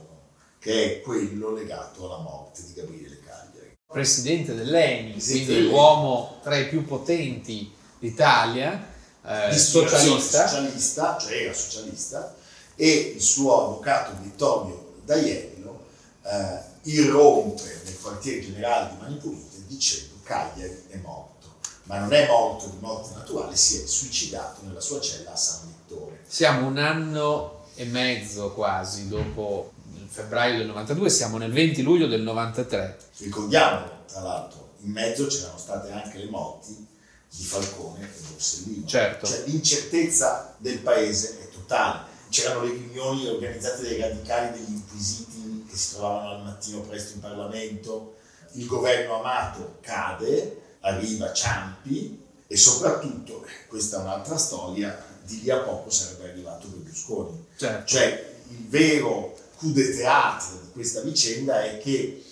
che 0.59 0.97
è 0.97 1.01
quello 1.01 1.53
legato 1.53 2.05
alla 2.05 2.21
morte 2.21 2.63
di 2.65 2.73
Gabriele 2.73 3.19
Cagliari. 3.25 3.77
Presidente 3.87 4.53
dell'ENI, 4.53 5.11
Presidente 5.13 5.45
quindi 5.45 5.53
dell'ENI. 5.53 5.69
l'uomo 5.71 6.39
tra 6.43 6.57
i 6.57 6.67
più 6.67 6.85
potenti 6.85 7.73
d'Italia, 7.97 8.87
eh, 9.25 9.57
socialista. 9.57 10.47
socialista, 10.47 11.17
cioè 11.17 11.33
era 11.43 11.53
socialista, 11.53 12.35
e 12.75 13.13
il 13.15 13.21
suo 13.21 13.65
avvocato 13.65 14.15
Vittorio 14.21 14.95
D'Aiello 15.05 15.85
eh, 16.23 16.59
irrompe 16.83 17.81
nel 17.85 17.99
quartiere 17.99 18.41
generale 18.41 18.91
di 18.91 19.01
Mani 19.01 19.15
Pulite 19.17 19.65
dicendo 19.67 20.15
Cagliari 20.23 20.83
è 20.89 20.97
morto, 20.97 21.47
ma 21.83 21.99
non 21.99 22.13
è 22.13 22.27
morto 22.27 22.67
di 22.67 22.77
morte 22.79 23.15
naturale, 23.15 23.55
si 23.55 23.81
è 23.81 23.85
suicidato 23.85 24.61
nella 24.63 24.81
sua 24.81 24.99
cella 25.01 25.31
a 25.31 25.35
San 25.35 25.67
Vittore. 25.67 26.19
Siamo 26.27 26.67
un 26.67 26.77
anno 26.77 27.65
e 27.75 27.85
mezzo 27.85 28.51
quasi 28.51 29.07
dopo 29.07 29.71
febbraio 30.09 30.57
del 30.57 30.67
92, 30.67 31.09
siamo 31.09 31.37
nel 31.37 31.51
20 31.51 31.81
luglio 31.81 32.07
del 32.07 32.21
93. 32.21 32.97
Ricordiamo, 33.17 34.05
tra 34.07 34.21
l'altro, 34.21 34.73
in 34.81 34.91
mezzo 34.91 35.27
c'erano 35.27 35.57
state 35.57 35.91
anche 35.91 36.17
le 36.17 36.29
morti 36.29 36.87
di 37.29 37.43
Falcone 37.43 38.03
e 38.03 38.21
Borsellino. 38.29 38.87
Certo. 38.87 39.27
Cioè 39.27 39.43
l'incertezza 39.45 40.55
del 40.57 40.79
paese 40.79 41.39
è 41.41 41.49
totale. 41.49 42.07
C'erano 42.29 42.63
le 42.63 42.73
riunioni 42.73 43.27
organizzate 43.27 43.83
dai 43.83 43.99
radicali 43.99 44.59
degli 44.59 44.73
inquisiti 44.73 45.65
che 45.69 45.75
si 45.75 45.95
trovavano 45.95 46.29
al 46.31 46.43
mattino 46.43 46.81
presto 46.81 47.13
in 47.13 47.21
Parlamento, 47.21 48.15
il 48.53 48.65
governo 48.65 49.19
Amato 49.19 49.77
cade, 49.81 50.61
arriva 50.81 51.31
Ciampi 51.31 52.23
e 52.47 52.57
soprattutto, 52.57 53.45
questa 53.67 53.97
è 53.97 54.01
un'altra 54.01 54.37
storia, 54.37 55.05
di 55.23 55.41
lì 55.41 55.49
a 55.51 55.59
poco 55.59 55.91
sarebbe 55.91 56.31
arrivato 56.31 56.67
Berlusconi. 56.67 57.45
Certo. 57.55 57.85
Cioè 57.85 58.35
il 58.49 58.67
vero 58.67 59.37
coup 59.59 59.73
de 59.73 59.83
théâtre 59.83 60.57
di 60.61 60.71
questa 60.71 61.01
vicenda 61.01 61.61
è 61.63 61.79
che 61.79 62.23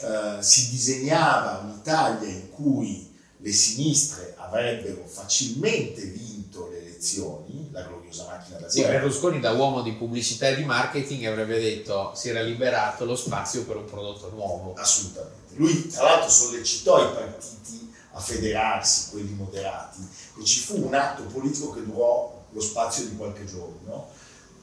eh, 0.00 0.42
si 0.42 0.70
disegnava 0.70 1.62
un'Italia 1.64 2.28
in 2.28 2.50
cui 2.50 3.06
le 3.40 3.52
sinistre 3.52 4.34
avrebbero 4.36 5.04
facilmente 5.06 6.02
vinto 6.02 6.68
le 6.70 6.80
elezioni, 6.82 7.68
la 7.72 7.82
gloriosa 7.82 8.26
macchina 8.26 8.58
da 8.58 8.68
Sì, 8.68 8.80
guerra. 8.80 8.98
Berlusconi 8.98 9.40
da 9.40 9.52
uomo 9.52 9.82
di 9.82 9.92
pubblicità 9.92 10.48
e 10.48 10.56
di 10.56 10.64
marketing 10.64 11.24
avrebbe 11.26 11.60
detto 11.60 12.12
si 12.14 12.28
era 12.28 12.42
liberato 12.42 13.04
lo 13.04 13.16
spazio 13.16 13.64
per 13.64 13.76
un 13.76 13.84
prodotto 13.84 14.30
nuovo. 14.30 14.74
Assolutamente. 14.76 15.54
Lui 15.56 15.88
tra 15.88 16.04
l'altro 16.04 16.30
sollecitò 16.30 17.10
i 17.10 17.12
partiti 17.12 17.92
a 18.12 18.20
federarsi, 18.20 19.10
quelli 19.10 19.32
moderati, 19.32 20.00
e 20.40 20.44
ci 20.44 20.60
fu 20.60 20.84
un 20.84 20.94
atto 20.94 21.22
politico 21.24 21.72
che 21.72 21.84
durò 21.84 22.46
lo 22.50 22.60
spazio 22.60 23.04
di 23.04 23.16
qualche 23.16 23.44
giorno, 23.44 24.08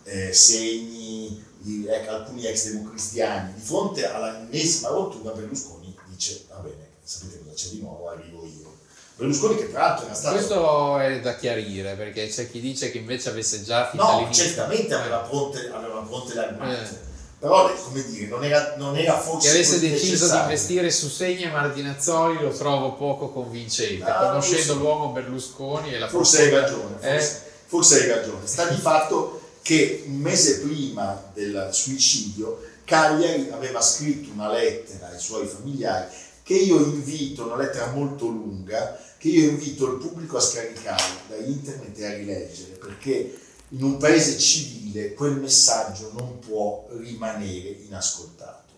eh, 0.04 0.34
segni, 0.34 1.44
di, 1.66 1.88
ecco, 1.88 2.12
alcuni 2.12 2.46
ex 2.46 2.70
democristiani, 2.70 3.54
di 3.56 3.62
fronte 3.62 4.06
all'ennesima 4.06 4.90
rottura 4.90 5.32
Berlusconi 5.34 5.96
dice 6.08 6.46
va 6.50 6.58
bene, 6.58 6.90
sapete 7.04 7.40
cosa 7.40 7.56
c'è 7.56 7.68
di 7.70 7.82
nuovo, 7.82 8.10
arrivo 8.10 8.46
io. 8.46 8.74
Berlusconi 9.18 9.56
che 9.58 9.72
tra 9.72 9.80
l'altro 9.82 10.06
era 10.06 10.14
stato... 10.16 10.36
Questo 10.36 11.00
è 11.00 11.20
da 11.22 11.36
chiarire 11.36 11.96
perché 11.96 12.28
c'è 12.28 12.50
chi 12.50 12.60
dice 12.62 12.92
che 12.92 13.00
invece 13.00 13.30
avesse 13.30 13.64
già 13.64 13.90
fin 13.90 14.00
No, 14.00 14.28
certamente 14.32 14.94
Eh. 14.94 14.98
aveva 14.98 15.18
pronte, 15.20 15.70
aveva 15.74 16.02
pronte 16.02 16.34
le 16.36 16.40
armate, 16.42 16.82
Eh. 16.82 16.98
però 17.40 17.74
come 17.74 18.04
dire, 18.06 18.28
non 18.28 18.44
era, 18.44 18.76
non 18.78 18.96
era 18.98 19.18
forse 19.20 19.48
che 19.48 19.54
avesse 19.56 19.80
deciso 19.80 20.06
di 20.06 20.12
necessario. 20.12 20.42
investire 20.44 20.92
su 20.92 21.10
Segni 21.10 21.44
e 21.44 21.50
Martinazzoli 21.50 22.42
lo 22.42 22.50
trovo 22.52 22.94
poco 22.94 23.30
convincente, 23.30 24.04
Ah, 24.04 24.28
conoscendo 24.28 24.76
l'uomo 24.76 25.08
Berlusconi 25.12 25.94
e 25.94 25.98
la 26.00 26.08
Forse 26.10 26.42
hai 26.44 26.50
ragione, 26.50 26.96
Eh, 27.00 27.18
forse, 27.20 27.42
forse 27.68 28.02
hai 28.02 28.08
ragione. 28.10 28.46
Sta 28.46 28.66
di 28.68 28.78
fatto 28.80 29.40
che 29.66 30.04
un 30.06 30.18
mese 30.18 30.60
prima 30.60 31.32
del 31.34 31.70
suicidio 31.72 32.62
Cagliari 32.84 33.50
aveva 33.50 33.82
scritto 33.82 34.32
una 34.32 34.52
lettera 34.52 35.10
ai 35.10 35.20
suoi 35.20 35.48
familiari 35.48 36.14
che 36.44 36.54
io 36.54 36.78
invito, 36.78 37.46
una 37.46 37.56
lettera 37.56 37.90
molto 37.90 38.28
lunga, 38.28 38.96
che 39.18 39.30
io 39.30 39.50
invito 39.50 39.88
il 39.88 39.98
pubblico 39.98 40.38
a 40.38 40.40
scaricare 40.40 41.04
da 41.28 41.38
internet 41.38 41.98
e 41.98 42.06
a 42.06 42.14
rileggere, 42.14 42.74
perché 42.74 43.40
in 43.70 43.82
un 43.82 43.98
paese 43.98 44.38
civile 44.38 45.16
quel 45.16 45.38
messaggio 45.38 46.12
non 46.16 46.38
può 46.38 46.86
rimanere 47.00 47.70
inascoltato. 47.88 48.72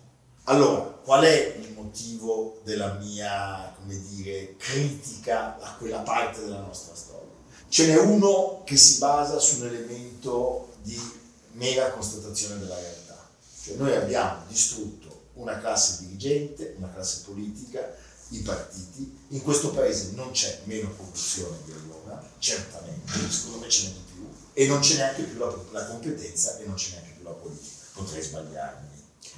Allora, 0.44 0.80
qual 1.04 1.24
è 1.24 1.54
il 1.60 1.74
motivo 1.74 2.60
della 2.64 2.94
mia, 2.94 3.74
come 3.76 4.00
dire, 4.08 4.54
critica 4.56 5.58
a 5.60 5.74
quella 5.76 5.98
parte 5.98 6.40
della 6.40 6.60
nostra 6.60 6.94
storia? 6.94 7.28
Ce 7.68 7.86
n'è 7.86 7.98
uno 7.98 8.62
che 8.64 8.78
si 8.78 8.96
basa 8.96 9.38
su 9.38 9.60
un 9.60 9.66
elemento 9.66 10.67
di 10.88 11.12
mera 11.52 11.90
constatazione 11.90 12.58
della 12.58 12.78
realtà. 12.78 13.28
Cioè 13.62 13.74
noi 13.76 13.94
abbiamo 13.94 14.44
distrutto 14.48 15.26
una 15.34 15.58
classe 15.58 16.06
dirigente, 16.06 16.74
una 16.78 16.90
classe 16.90 17.22
politica, 17.26 17.94
i 18.30 18.38
partiti. 18.40 19.18
In 19.28 19.42
questo 19.42 19.70
paese 19.70 20.12
non 20.14 20.30
c'è 20.30 20.60
meno 20.64 20.90
corruzione 20.96 21.58
di 21.64 21.72
allora, 21.72 22.22
certamente, 22.38 23.12
secondo 23.30 23.58
me 23.58 23.68
ce 23.68 23.86
n'è 23.86 23.92
di 23.92 24.00
più, 24.12 24.28
e 24.54 24.66
non 24.66 24.80
c'è 24.80 24.96
neanche 24.96 25.22
più 25.22 25.38
la, 25.38 25.54
la 25.72 25.84
competenza 25.86 26.58
e 26.58 26.64
non 26.64 26.74
c'è 26.74 26.92
neanche 26.92 27.12
più 27.16 27.24
la 27.24 27.30
politica. 27.30 27.76
Potrei 27.92 28.22
sbagliarmi. 28.22 28.88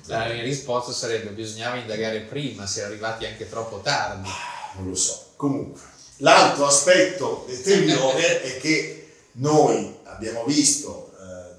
la 0.06 0.26
mia 0.26 0.42
risposta 0.42 0.92
sarebbe 0.92 1.30
bisognava 1.30 1.76
indagare 1.76 2.20
prima, 2.22 2.66
si 2.66 2.80
è 2.80 2.82
arrivati 2.82 3.26
anche 3.26 3.48
troppo 3.48 3.80
tardi. 3.80 4.28
non 4.76 4.88
lo 4.88 4.94
so. 4.94 5.32
Comunque, 5.36 5.80
l'altro 6.18 6.66
aspetto 6.66 7.44
deteriore 7.48 8.42
è 8.42 8.60
che 8.60 9.12
noi 9.32 9.98
abbiamo 10.04 10.44
visto 10.44 11.09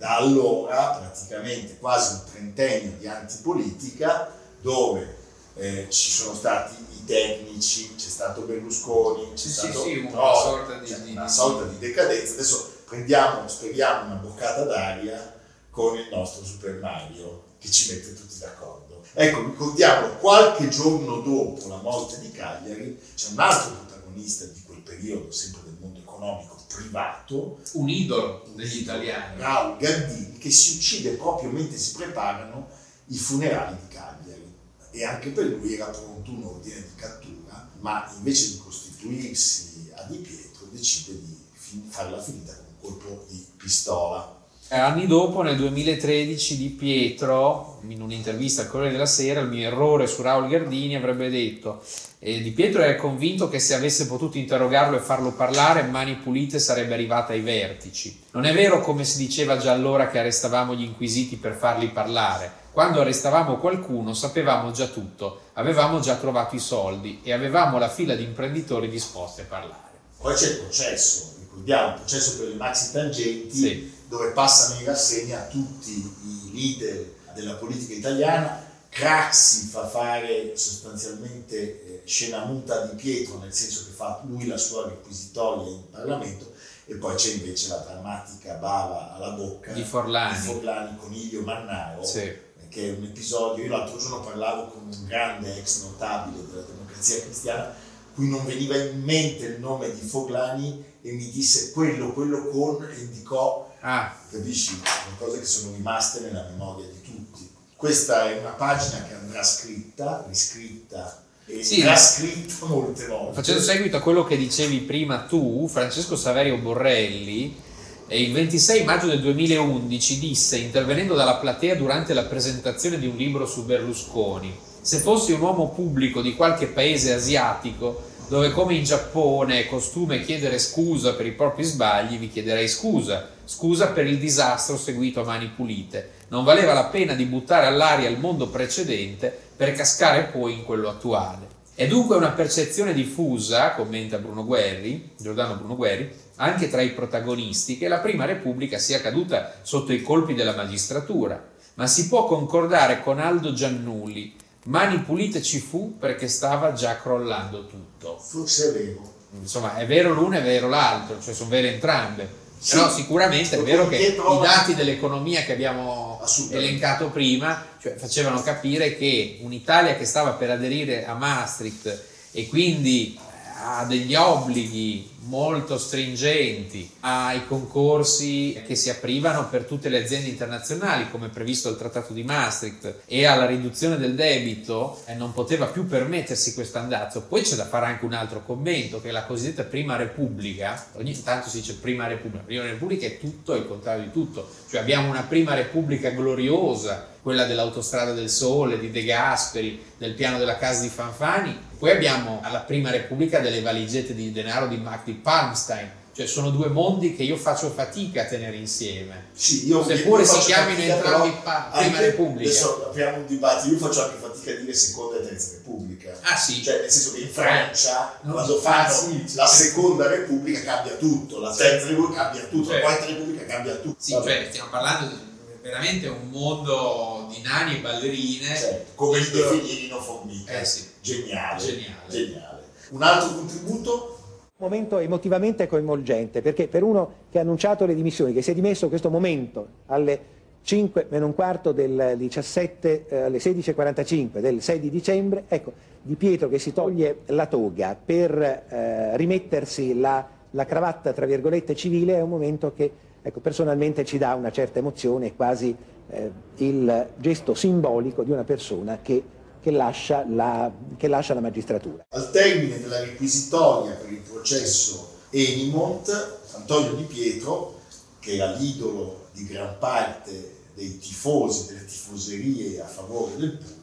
da 0.02 0.18
allora 0.18 0.96
praticamente 0.98 1.78
quasi 1.78 2.14
un 2.14 2.22
trentennio 2.32 2.98
di 2.98 3.06
antipolitica 3.08 4.32
dove 4.60 5.18
eh, 5.54 5.86
ci 5.92 6.10
sono 6.10 6.34
stati 6.34 6.74
i 6.74 7.06
tecnici, 7.06 7.94
c'è 7.96 8.08
stato 8.10 8.42
Berlusconi, 8.42 9.34
c'è 9.34 9.38
Sì, 9.38 9.50
stato 9.52 9.84
sì, 9.84 9.98
una 10.00 10.10
Prodi, 10.10 10.40
sorta 10.40 10.78
di- 10.80 11.04
di- 11.04 11.12
una 11.12 11.28
sorta 11.28 11.66
di 11.66 11.78
decadenza. 11.78 12.34
Adesso 12.34 12.72
prendiamo, 12.86 13.48
speriamo 13.48 14.06
una 14.08 14.16
boccata 14.16 14.64
d'aria 14.64 15.36
con 15.70 15.96
il 15.96 16.08
nostro 16.10 16.44
Super 16.46 16.80
Mario 16.82 17.44
che 17.60 17.70
ci 17.70 17.94
mette 17.94 18.16
tutti 18.16 18.40
d'accordo. 18.40 19.04
Ecco, 19.14 19.40
ricordiamolo, 19.44 20.16
qualche 20.16 20.68
giorno 20.70 21.20
dopo 21.20 21.68
la 21.68 21.78
morte 21.78 22.20
di 22.22 22.32
Cagliari 22.32 23.00
c'è 23.14 23.30
un 23.34 23.40
altro 23.40 23.72
protagonista 23.86 24.46
di 24.46 24.64
quel 24.82 24.98
periodo, 24.98 25.32
sempre 25.32 25.62
del 25.64 25.78
mondo 25.80 26.00
economico 26.00 26.60
privato, 26.68 27.60
Un 27.74 27.90
idolo 27.90 28.46
degli 28.56 28.82
italiani. 28.82 29.40
Raul 29.40 29.78
Gardini, 29.78 30.38
che 30.38 30.50
si 30.50 30.78
uccide 30.78 31.12
proprio 31.12 31.50
mentre 31.52 31.78
si 31.78 31.94
preparano 31.94 32.68
i 33.08 33.18
funerali 33.18 33.78
di 33.80 33.88
Cagliari. 33.94 34.50
E 34.92 35.06
anche 35.06 35.30
per 35.30 35.46
lui 35.46 35.74
era 35.74 35.86
pronto 35.86 36.32
un 36.32 36.44
ordine 36.44 36.82
di 36.82 36.96
cattura, 36.96 37.70
ma 37.80 38.12
invece 38.18 38.52
di 38.52 38.58
costituirsi 38.58 39.92
a 39.96 40.04
Di 40.04 40.18
Pietro 40.18 40.68
decide 40.72 41.20
di 41.20 41.38
fin- 41.54 41.88
farla 41.90 42.22
finita 42.22 42.54
con 42.56 42.66
un 42.68 42.80
colpo 42.80 43.26
di 43.30 43.46
pistola. 43.58 44.40
Eh, 44.74 44.80
Anni 44.80 45.06
dopo, 45.06 45.42
nel 45.42 45.58
2013, 45.58 46.56
Di 46.56 46.70
Pietro, 46.70 47.80
in 47.90 48.02
un'intervista 48.02 48.62
al 48.62 48.70
Corriere 48.70 48.94
della 48.94 49.06
Sera, 49.06 49.42
il 49.42 49.50
mio 49.50 49.68
errore 49.68 50.08
su 50.08 50.22
Raul 50.22 50.48
Gardini 50.48 50.96
avrebbe 50.96 51.30
detto 51.30 51.84
eh, 52.20 52.40
Di 52.42 52.52
Pietro 52.52 52.82
era 52.82 52.96
convinto 52.96 53.50
che 53.50 53.60
se 53.60 53.74
avesse 53.74 54.08
potuto 54.08 54.38
interrogarlo 54.38 54.96
e 54.96 55.02
farlo 55.02 55.34
parlare, 55.34 55.82
Mani 55.84 56.16
Pulite 56.16 56.58
sarebbe 56.58 56.94
arrivata 56.94 57.34
ai 57.34 57.42
vertici. 57.42 58.18
Non 58.32 58.46
è 58.46 58.54
vero 58.54 58.80
come 58.80 59.04
si 59.04 59.18
diceva 59.18 59.58
già 59.58 59.74
allora 59.74 60.08
che 60.08 60.20
arrestavamo 60.20 60.74
gli 60.74 60.84
inquisiti 60.84 61.36
per 61.36 61.54
farli 61.54 61.90
parlare. 61.90 62.50
Quando 62.72 63.02
arrestavamo 63.02 63.58
qualcuno 63.58 64.14
sapevamo 64.14 64.72
già 64.72 64.86
tutto, 64.88 65.42
avevamo 65.56 66.00
già 66.00 66.16
trovato 66.16 66.56
i 66.56 66.60
soldi 66.60 67.20
e 67.24 67.34
avevamo 67.34 67.78
la 67.78 67.90
fila 67.90 68.16
di 68.16 68.24
imprenditori 68.24 68.88
disposti 68.88 69.42
a 69.42 69.46
parlare. 69.50 69.90
Poi 70.18 70.34
c'è 70.34 70.48
il 70.50 70.58
processo, 70.60 71.34
ricordiamo, 71.42 71.88
il 71.90 71.94
processo 71.96 72.38
per 72.38 72.48
le 72.48 72.56
maxi 72.56 72.92
tangenti, 72.94 73.54
Sì. 73.54 74.00
Dove 74.12 74.32
passano 74.32 74.78
in 74.82 74.86
rassegna 74.86 75.40
tutti 75.46 75.92
i 76.26 76.52
leader 76.54 77.14
della 77.34 77.54
politica 77.54 77.94
italiana. 77.94 78.68
Craxi 78.90 79.68
fa 79.68 79.88
fare 79.88 80.52
sostanzialmente 80.58 81.56
eh, 81.56 82.02
scena 82.04 82.44
muta 82.44 82.88
di 82.88 82.96
Pietro, 82.98 83.38
nel 83.38 83.54
senso 83.54 83.86
che 83.86 83.92
fa 83.94 84.22
lui 84.28 84.48
la 84.48 84.58
sua 84.58 84.90
requisitoria 84.90 85.72
in 85.72 85.90
Parlamento, 85.90 86.52
e 86.88 86.96
poi 86.96 87.16
c'è 87.16 87.32
invece 87.36 87.70
la 87.70 87.78
drammatica 87.78 88.56
bava 88.56 89.14
alla 89.16 89.30
bocca 89.30 89.72
Di 89.72 89.84
Forlani. 89.86 90.38
di 90.38 90.44
Forlani 90.46 90.98
con 90.98 91.14
Ilio 91.14 91.42
Mannaro, 91.44 92.04
Sì. 92.04 92.30
che 92.68 92.90
è 92.90 92.98
un 92.98 93.06
episodio, 93.06 93.64
io 93.64 93.70
l'altro 93.70 93.98
giorno 93.98 94.20
parlavo 94.20 94.66
con 94.66 94.84
un 94.88 95.06
grande 95.08 95.56
ex 95.58 95.84
notabile 95.84 96.46
della 96.50 96.64
democrazia 96.64 97.22
cristiana, 97.22 97.74
cui 98.14 98.28
non 98.28 98.44
veniva 98.46 98.76
in 98.76 99.02
mente 99.04 99.46
il 99.46 99.60
nome 99.62 99.90
di 99.94 100.02
Foglani 100.06 100.84
e 101.02 101.12
mi 101.14 101.30
disse 101.30 101.72
quello, 101.72 102.12
quello 102.12 102.46
con, 102.50 102.84
e 102.84 103.00
indicò, 103.00 103.71
Ah, 103.82 104.16
capisci, 104.30 104.80
sono 104.84 105.16
cose 105.18 105.40
che 105.40 105.46
sono 105.46 105.74
rimaste 105.76 106.20
nella 106.22 106.46
memoria 106.50 106.86
di 106.86 107.02
tutti. 107.02 107.50
Questa 107.76 108.30
è 108.30 108.40
una 108.40 108.52
pagina 108.52 109.04
che 109.04 109.16
andrà 109.16 109.44
scritta, 109.44 110.24
riscritta 110.28 111.24
e 111.48 111.64
Sì. 111.64 111.82
trascritta 111.82 112.66
molte 112.68 113.08
volte. 113.08 113.34
Facendo 113.34 113.62
seguito 113.62 113.98
a 113.98 114.02
quello 114.02 114.24
che 114.24 114.38
dicevi 114.38 114.80
prima 114.82 115.22
tu, 115.24 115.68
Francesco 115.68 116.16
Saverio 116.16 116.58
Borrelli 116.58 117.70
il 118.10 118.34
26 118.34 118.84
maggio 118.84 119.08
del 119.08 119.22
2011 119.22 120.20
disse, 120.20 120.58
intervenendo 120.58 121.16
dalla 121.16 121.36
platea 121.36 121.76
durante 121.76 122.14
la 122.14 122.24
presentazione 122.24 123.00
di 123.00 123.08
un 123.08 123.16
libro 123.16 123.46
su 123.46 123.64
Berlusconi, 123.64 124.54
se 124.82 124.98
fossi 124.98 125.32
un 125.32 125.40
uomo 125.40 125.70
pubblico 125.70 126.22
di 126.22 126.36
qualche 126.36 126.68
paese 126.68 127.14
asiatico, 127.14 128.10
dove 128.28 128.52
come 128.52 128.76
in 128.76 128.84
Giappone 128.84 129.60
è 129.60 129.68
costume 129.68 130.22
chiedere 130.22 130.60
scusa 130.60 131.14
per 131.16 131.26
i 131.26 131.34
propri 131.34 131.64
sbagli, 131.64 132.18
vi 132.18 132.30
chiederei 132.30 132.68
scusa, 132.68 133.28
scusa 133.44 133.88
per 133.88 134.08
il 134.08 134.18
disastro 134.18 134.78
seguito 134.78 135.22
a 135.22 135.26
mani 135.26 135.48
pulite. 135.48 136.12
Non 136.30 136.44
valeva 136.44 136.74
la 136.74 136.86
pena 136.86 137.14
di 137.14 137.26
buttare 137.26 137.66
all'aria 137.66 138.10
il 138.10 138.18
mondo 138.18 138.48
precedente 138.48 139.38
per 139.56 139.74
cascare 139.74 140.30
poi 140.32 140.54
in 140.54 140.64
quello 140.64 140.90
attuale. 140.90 141.60
È 141.74 141.88
dunque 141.88 142.16
una 142.16 142.32
percezione 142.32 142.94
diffusa, 142.94 143.72
commenta 143.72 144.18
Bruno 144.18 144.46
Guerri, 144.46 145.12
Giordano 145.18 145.56
Bruno 145.56 145.76
Guerri, 145.76 146.14
anche 146.36 146.70
tra 146.70 146.82
i 146.82 146.92
protagonisti, 146.92 147.78
che 147.78 147.88
la 147.88 148.00
Prima 148.00 148.26
Repubblica 148.26 148.78
sia 148.78 149.02
caduta 149.02 149.54
sotto 149.62 149.92
i 149.92 150.02
colpi 150.02 150.34
della 150.34 150.56
magistratura, 150.56 151.44
ma 151.76 151.88
si 151.88 152.08
può 152.08 152.26
concordare 152.26 153.02
con 153.02 153.20
Aldo 153.20 153.54
Giannulli, 153.54 154.36
mani 154.66 155.00
pulite 155.00 155.42
ci 155.42 155.60
fu 155.60 155.98
perché 155.98 156.28
stava 156.28 156.74
già 156.74 156.98
crollando 156.98 157.66
tutto. 157.66 158.18
Forse 158.18 158.70
è 158.70 158.72
vero. 158.74 159.14
Insomma, 159.40 159.78
è 159.78 159.86
vero 159.86 160.14
l'uno 160.14 160.36
e 160.36 160.40
è 160.40 160.44
vero 160.44 160.68
l'altro, 160.68 161.22
cioè 161.22 161.34
sono 161.34 161.50
vere 161.50 161.74
entrambe. 161.74 162.40
Sì. 162.58 162.76
Però 162.76 162.92
sicuramente 162.92 163.58
è 163.58 163.64
vero 163.64 163.88
che 163.88 163.96
i 163.98 164.16
dati 164.16 164.76
dell'economia 164.76 165.42
che 165.42 165.54
abbiamo 165.54 166.22
elencato 166.52 167.10
prima 167.10 167.66
cioè, 167.80 167.96
facevano 167.96 168.40
capire 168.44 168.96
che 168.96 169.40
un'Italia 169.42 169.96
che 169.96 170.06
stava 170.06 170.34
per 170.34 170.52
aderire 170.52 171.06
a 171.08 171.16
Maastricht 171.16 172.04
e 172.32 172.48
quindi 172.48 173.18
ha 173.64 173.86
degli 173.86 174.16
obblighi 174.16 175.10
molto 175.26 175.78
stringenti 175.78 176.90
ai 177.02 177.46
concorsi 177.46 178.60
che 178.66 178.76
si 178.76 178.90
aprivano 178.90 179.48
per 179.50 179.66
tutte 179.66 179.90
le 179.90 180.02
aziende 180.02 180.30
internazionali 180.30 181.10
come 181.12 181.30
previsto 181.30 181.70
dal 181.70 181.78
Trattato 181.78 182.14
di 182.14 182.24
Maastricht. 182.24 183.02
E 183.06 183.26
alla 183.26 183.46
riduzione 183.46 183.98
del 183.98 184.16
debito 184.16 185.02
eh, 185.06 185.14
non 185.14 185.32
poteva 185.34 185.68
più 185.68 185.86
permettersi 185.86 186.54
questo 186.54 186.80
andazzo. 186.80 187.22
Poi 187.24 187.44
c'è 187.44 187.56
da 187.56 187.66
fare 187.66 187.86
anche 187.86 188.06
un 188.06 188.14
altro 188.14 188.44
commento 188.44 189.00
che 189.00 189.12
la 189.12 189.26
cosiddetta 189.26 189.64
Prima 189.64 189.96
Repubblica, 189.96 190.88
ogni 190.94 191.22
tanto 191.22 191.50
si 191.50 191.60
dice 191.60 191.76
Prima 191.76 192.08
Repubblica, 192.08 192.44
Prima 192.44 192.64
Repubblica 192.64 193.06
è 193.06 193.20
tutto 193.20 193.54
e 193.54 193.60
il 193.60 193.68
contrario 193.68 194.04
di 194.04 194.12
tutto, 194.12 194.50
cioè 194.70 194.82
abbiamo 194.82 195.10
una 195.10 195.24
Prima 195.24 195.54
Repubblica 195.54 196.10
gloriosa, 196.10 197.08
quella 197.22 197.46
dell'autostrada 197.46 198.14
del 198.14 198.30
sole, 198.30 198.80
di 198.80 198.90
De 198.90 199.04
Gasperi, 199.04 199.80
del 199.98 200.14
piano 200.14 200.40
della 200.40 200.58
casa 200.58 200.82
di 200.82 200.90
Fanfani, 200.90 201.70
poi 201.82 201.90
abbiamo 201.90 202.42
alla 202.44 202.60
Prima 202.60 202.92
Repubblica 202.92 203.40
delle 203.40 203.60
valigette 203.62 204.14
di 204.14 204.32
denaro 204.32 204.68
di 204.68 204.78
Mac 204.78 205.04
di 205.04 205.14
Palmstein, 205.14 205.90
cioè 206.14 206.28
sono 206.28 206.52
due 206.52 206.68
mondi 206.68 207.16
che 207.16 207.24
io 207.24 207.38
faccio 207.38 207.72
fatica 207.72 208.22
a 208.22 208.26
tenere 208.26 208.56
insieme. 208.56 209.30
Sì, 209.34 209.68
io 209.68 209.84
Seppure 209.84 210.22
io 210.22 210.28
si 210.30 210.40
chiamino 210.42 210.80
entrambi 210.80 211.34
pa- 211.42 211.72
Prima 211.76 212.00
Repubblica. 212.00 212.48
Adesso 212.52 212.86
apriamo 212.90 213.18
un 213.18 213.26
dibattito, 213.26 213.74
io 213.74 213.80
faccio 213.80 214.04
anche 214.04 214.18
fatica 214.22 214.52
a 214.52 214.56
dire 214.62 214.74
seconda 214.76 215.18
e 215.18 215.28
terza 215.28 215.52
repubblica. 215.54 216.16
Ah 216.22 216.36
sì. 216.38 216.62
Cioè, 216.62 216.82
nel 216.82 216.92
senso 216.92 217.14
che 217.16 217.22
in 217.22 217.30
Francia, 217.30 218.20
Non 218.22 218.34
quando 218.34 218.58
fanno 218.60 218.94
sì, 218.94 219.24
la 219.34 219.48
seconda 219.48 220.08
repubblica 220.08 220.62
cambia 220.62 220.94
tutto, 220.98 221.40
la 221.40 221.56
terza 221.56 221.88
repubblica 221.88 222.22
cambia 222.30 222.44
tutto, 222.44 222.70
la 222.70 222.74
Cioè- 222.76 222.82
quarta 222.84 223.06
repubblica 223.08 223.46
cambia 223.46 223.74
tutto. 223.78 223.96
Sì, 223.98 224.14
Vabbè. 224.14 224.26
cioè 224.44 224.48
stiamo 224.52 224.70
parlando 224.70 225.08
di 225.16 225.30
veramente 225.62 226.08
un 226.08 226.30
mondo 226.30 227.28
di 227.34 227.42
nani 227.42 227.78
e 227.78 227.80
ballerine. 227.82 228.56
Cioè, 228.56 228.86
come 228.96 229.18
il 229.18 229.30
Questo- 229.30 229.54
definirino 229.56 230.00
Formica. 230.00 230.60
Eh 230.60 230.66
sì. 230.66 230.88
Geniale. 231.02 231.60
Geniale. 231.60 232.10
Geniale. 232.10 232.64
Un 232.90 233.02
altro 233.04 233.36
contributo? 233.36 234.16
momento 234.62 235.00
emotivamente 235.00 235.66
coinvolgente, 235.66 236.44
perché 236.44 236.68
per 236.68 236.84
uno 236.84 237.14
che 237.32 237.40
ha 237.40 237.42
annunciato 237.42 237.88
le 237.88 237.96
dimissioni, 237.96 238.32
che 238.32 238.44
si 238.44 238.52
è 238.52 238.54
dimesso 238.54 238.90
questo 238.90 239.10
momento 239.10 239.68
alle 239.88 240.40
5 240.62 241.08
meno 241.10 241.26
un 241.26 241.34
quarto 241.34 241.72
del 241.72 242.14
17, 242.16 243.06
eh, 243.08 243.22
alle 243.22 243.40
16.45 243.40 244.40
del 244.40 244.62
6 244.62 244.80
di 244.80 244.90
dicembre, 244.92 245.46
ecco, 245.48 245.74
Di 246.04 246.14
Pietro 246.14 246.48
che 246.48 246.60
si 246.60 246.74
toglie 246.74 247.22
la 247.28 247.48
toga 247.48 247.98
per 248.04 248.40
eh, 248.40 249.18
rimettersi 249.18 250.00
la, 250.00 250.28
la 250.52 250.66
cravatta, 250.66 251.12
tra 251.14 251.26
virgolette, 251.26 251.76
civile, 251.76 252.16
è 252.16 252.22
un 252.22 252.30
momento 252.30 252.72
che 252.76 252.92
ecco, 253.22 253.40
personalmente 253.40 254.06
ci 254.06 254.18
dà 254.18 254.34
una 254.34 254.52
certa 254.52 254.80
emozione, 254.80 255.28
è 255.28 255.36
quasi 255.36 255.76
eh, 256.10 256.32
il 256.58 257.10
gesto 257.18 257.54
simbolico 257.54 258.24
di 258.24 258.32
una 258.32 258.44
persona 258.44 259.00
che, 259.02 259.24
che 259.62 259.72
lascia 259.72 260.26
la, 260.28 260.72
che 260.98 261.08
lascia 261.08 261.34
la 261.34 261.42
magistratura. 261.42 262.06
Al 262.10 262.32
termine 262.32 262.80
della 262.80 263.00
requisitoria 263.00 263.94
per 263.94 264.12
il 264.12 264.20
processo 264.20 265.20
Enimont, 265.30 266.40
Antonio 266.54 266.94
Di 266.94 267.04
Pietro, 267.04 267.80
che 268.20 268.36
era 268.36 268.52
l'idolo 268.54 269.28
di 269.32 269.46
gran 269.46 269.78
parte 269.80 270.60
dei 270.74 270.98
tifosi, 270.98 271.68
delle 271.68 271.86
tifoserie 271.86 272.82
a 272.82 272.86
favore 272.86 273.38
del 273.38 273.58
Pug, 273.58 273.80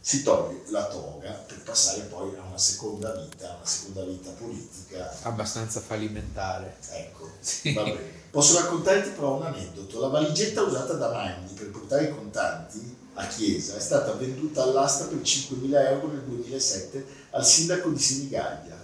si 0.00 0.22
toglie 0.22 0.62
la 0.70 0.86
toga 0.86 1.30
per 1.46 1.62
passare 1.62 2.02
poi 2.02 2.34
a 2.36 2.42
una 2.42 2.58
seconda 2.58 3.12
vita, 3.14 3.54
una 3.56 3.66
seconda 3.66 4.04
vita 4.04 4.30
politica. 4.30 5.18
Abbastanza 5.22 5.80
fallimentare. 5.80 6.76
Ecco, 6.90 7.30
va 7.74 7.82
bene. 7.82 8.17
Posso 8.30 8.58
raccontarti 8.58 9.10
però 9.10 9.36
un 9.36 9.46
aneddoto. 9.46 10.00
La 10.00 10.08
valigetta 10.08 10.62
usata 10.62 10.94
da 10.94 11.10
Magni 11.10 11.52
per 11.54 11.70
portare 11.70 12.04
i 12.04 12.14
contanti 12.14 12.96
a 13.14 13.26
Chiesa 13.26 13.76
è 13.76 13.80
stata 13.80 14.12
venduta 14.12 14.62
all'asta 14.62 15.06
per 15.06 15.18
5.000 15.18 15.86
euro 15.88 16.08
nel 16.08 16.22
2007 16.22 17.06
al 17.30 17.44
sindaco 17.44 17.88
di 17.88 17.98
Sinigaglia, 17.98 18.76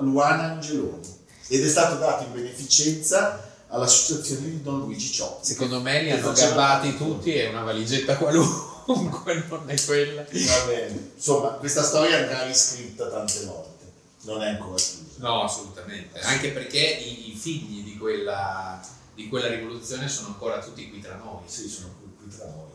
Luana 0.00 0.52
Angeloni, 0.52 1.18
ed 1.48 1.64
è 1.64 1.68
stato 1.68 1.96
dato 1.96 2.24
in 2.24 2.32
beneficenza 2.32 3.48
all'associazione 3.68 4.46
di 4.46 4.62
Don 4.62 4.80
Luigi 4.80 5.10
Ciotti. 5.10 5.46
Secondo 5.48 5.80
me 5.80 6.02
li 6.02 6.10
hanno 6.10 6.32
gabbati 6.32 6.96
tutti 6.96 7.34
e 7.34 7.48
una 7.48 7.62
valigetta 7.62 8.16
qualunque 8.16 9.44
non 9.48 9.64
è 9.66 9.84
quella. 9.84 10.22
Va 10.22 10.64
bene. 10.66 11.12
Insomma, 11.16 11.48
questa 11.50 11.82
storia 11.82 12.18
andrà 12.18 12.44
riscritta 12.44 13.08
tante 13.08 13.44
volte, 13.44 13.84
non 14.22 14.42
è 14.42 14.50
ancora 14.50 14.76
chiusa. 14.76 15.16
No, 15.16 15.42
assolutamente. 15.42 16.20
Anche 16.20 16.50
perché 16.50 16.78
i, 16.78 17.30
i 17.32 17.36
figli 17.36 17.79
quella, 18.00 18.80
di 19.14 19.28
quella 19.28 19.48
rivoluzione 19.48 20.08
sono 20.08 20.28
ancora 20.28 20.58
tutti 20.58 20.88
qui 20.88 21.00
tra 21.00 21.14
noi. 21.14 21.42
Sì, 21.44 21.68
sono 21.68 21.94
qui, 22.00 22.28
tra 22.34 22.46
noi. 22.46 22.70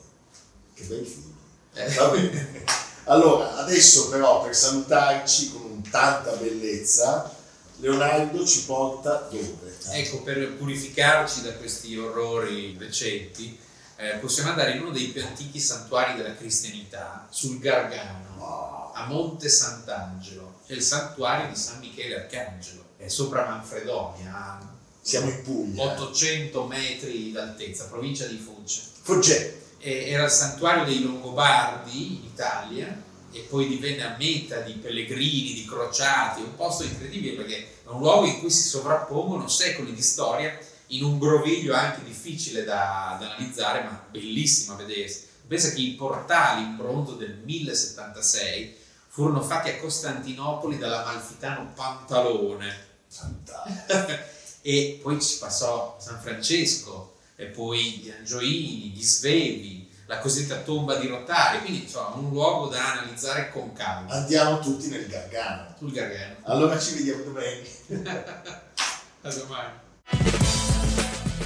Che 0.74 0.84
bei 0.84 1.04
figli. 1.04 1.34
Eh. 1.74 1.90
Va 1.90 2.08
bene. 2.10 2.64
Allora, 3.06 3.58
adesso 3.58 4.10
però 4.10 4.44
per 4.44 4.56
salutarci 4.56 5.52
con 5.52 5.82
tanta 5.90 6.32
bellezza, 6.36 7.32
Leonardo 7.78 8.46
ci 8.46 8.64
porta 8.64 9.28
dove? 9.30 9.78
Ecco, 9.92 10.22
per 10.22 10.54
purificarci 10.54 11.42
da 11.42 11.54
questi 11.54 11.98
orrori 11.98 12.76
recenti, 12.80 13.58
eh, 13.98 14.16
possiamo 14.16 14.50
andare 14.50 14.72
in 14.72 14.82
uno 14.82 14.92
dei 14.92 15.08
più 15.08 15.24
antichi 15.24 15.60
santuari 15.60 16.16
della 16.16 16.36
cristianità, 16.36 17.28
sul 17.30 17.60
Gargano, 17.60 18.92
a 18.94 19.06
Monte 19.08 19.50
Sant'Angelo. 19.50 20.62
È 20.66 20.74
il 20.74 20.82
santuario 20.82 21.50
di 21.50 21.56
San 21.56 21.80
Michele 21.80 22.22
Arcangelo, 22.22 22.84
è 22.98 23.08
sopra 23.08 23.46
Manfredonia, 23.46 24.75
Siamo 25.06 25.30
in 25.30 25.44
Puglia. 25.44 25.84
800 25.84 26.66
metri 26.66 27.32
d'altezza, 27.32 27.86
provincia 27.86 28.26
di 28.26 28.38
Foggia. 28.38 28.82
Foggia. 29.04 29.36
Era 29.78 30.24
il 30.24 30.32
santuario 30.32 30.84
dei 30.84 31.04
Longobardi 31.04 32.08
in 32.08 32.24
Italia 32.24 33.04
e 33.32 33.42
poi 33.42 33.68
divenne 33.68 34.02
a 34.04 34.16
meta 34.18 34.62
di 34.62 34.74
pellegrini, 34.74 35.54
di 35.54 35.64
crociati, 35.64 36.42
è 36.42 36.46
un 36.46 36.56
posto 36.56 36.86
incredibile 36.86 37.36
perché 37.36 37.58
è 37.86 37.90
un 37.90 38.00
luogo 38.00 38.26
in 38.26 38.40
cui 38.40 38.50
si 38.50 38.68
sovrappongono 38.68 39.48
secoli 39.48 39.94
di 39.94 40.02
storia 40.02 40.58
in 40.88 41.04
un 41.04 41.20
groviglio 41.20 41.76
anche 41.76 42.04
difficile 42.04 42.64
da, 42.64 43.16
da 43.20 43.36
analizzare 43.36 43.84
ma 43.84 44.08
bellissimo 44.10 44.74
a 44.74 44.78
vedersi. 44.78 45.28
Pensa 45.48 45.70
che 45.70 45.82
i 45.82 45.92
portali 45.92 46.64
in 46.64 46.78
bronzo 46.78 47.14
del 47.14 47.38
1076 47.44 48.76
furono 49.10 49.44
fatti 49.44 49.70
a 49.70 49.78
Costantinopoli 49.78 50.80
dall'amalfitano 50.80 51.74
Pantalone 51.76 52.94
e 54.68 55.00
poi 55.00 55.22
ci 55.22 55.38
passò 55.38 55.96
San 56.00 56.20
Francesco 56.20 57.18
e 57.36 57.46
poi 57.46 58.00
gli 58.02 58.10
Angioini, 58.10 58.94
gli 58.96 59.04
Svevi, 59.04 59.88
la 60.08 60.18
cosiddetta 60.18 60.62
tomba 60.62 60.96
di 60.96 61.06
Rotari, 61.06 61.60
quindi 61.60 61.84
insomma 61.84 62.16
un 62.16 62.32
luogo 62.32 62.68
da 62.70 62.94
analizzare 62.94 63.52
con 63.52 63.74
calma. 63.74 64.10
Andiamo 64.10 64.58
tutti 64.58 64.88
nel 64.88 65.06
Gargano. 65.06 65.76
Sul 65.78 65.92
Gargano. 65.92 66.38
Allora 66.46 66.80
ci 66.80 66.96
vediamo 66.96 67.22
domenica. 67.26 68.64
A 69.22 69.34
domani. 69.34 70.65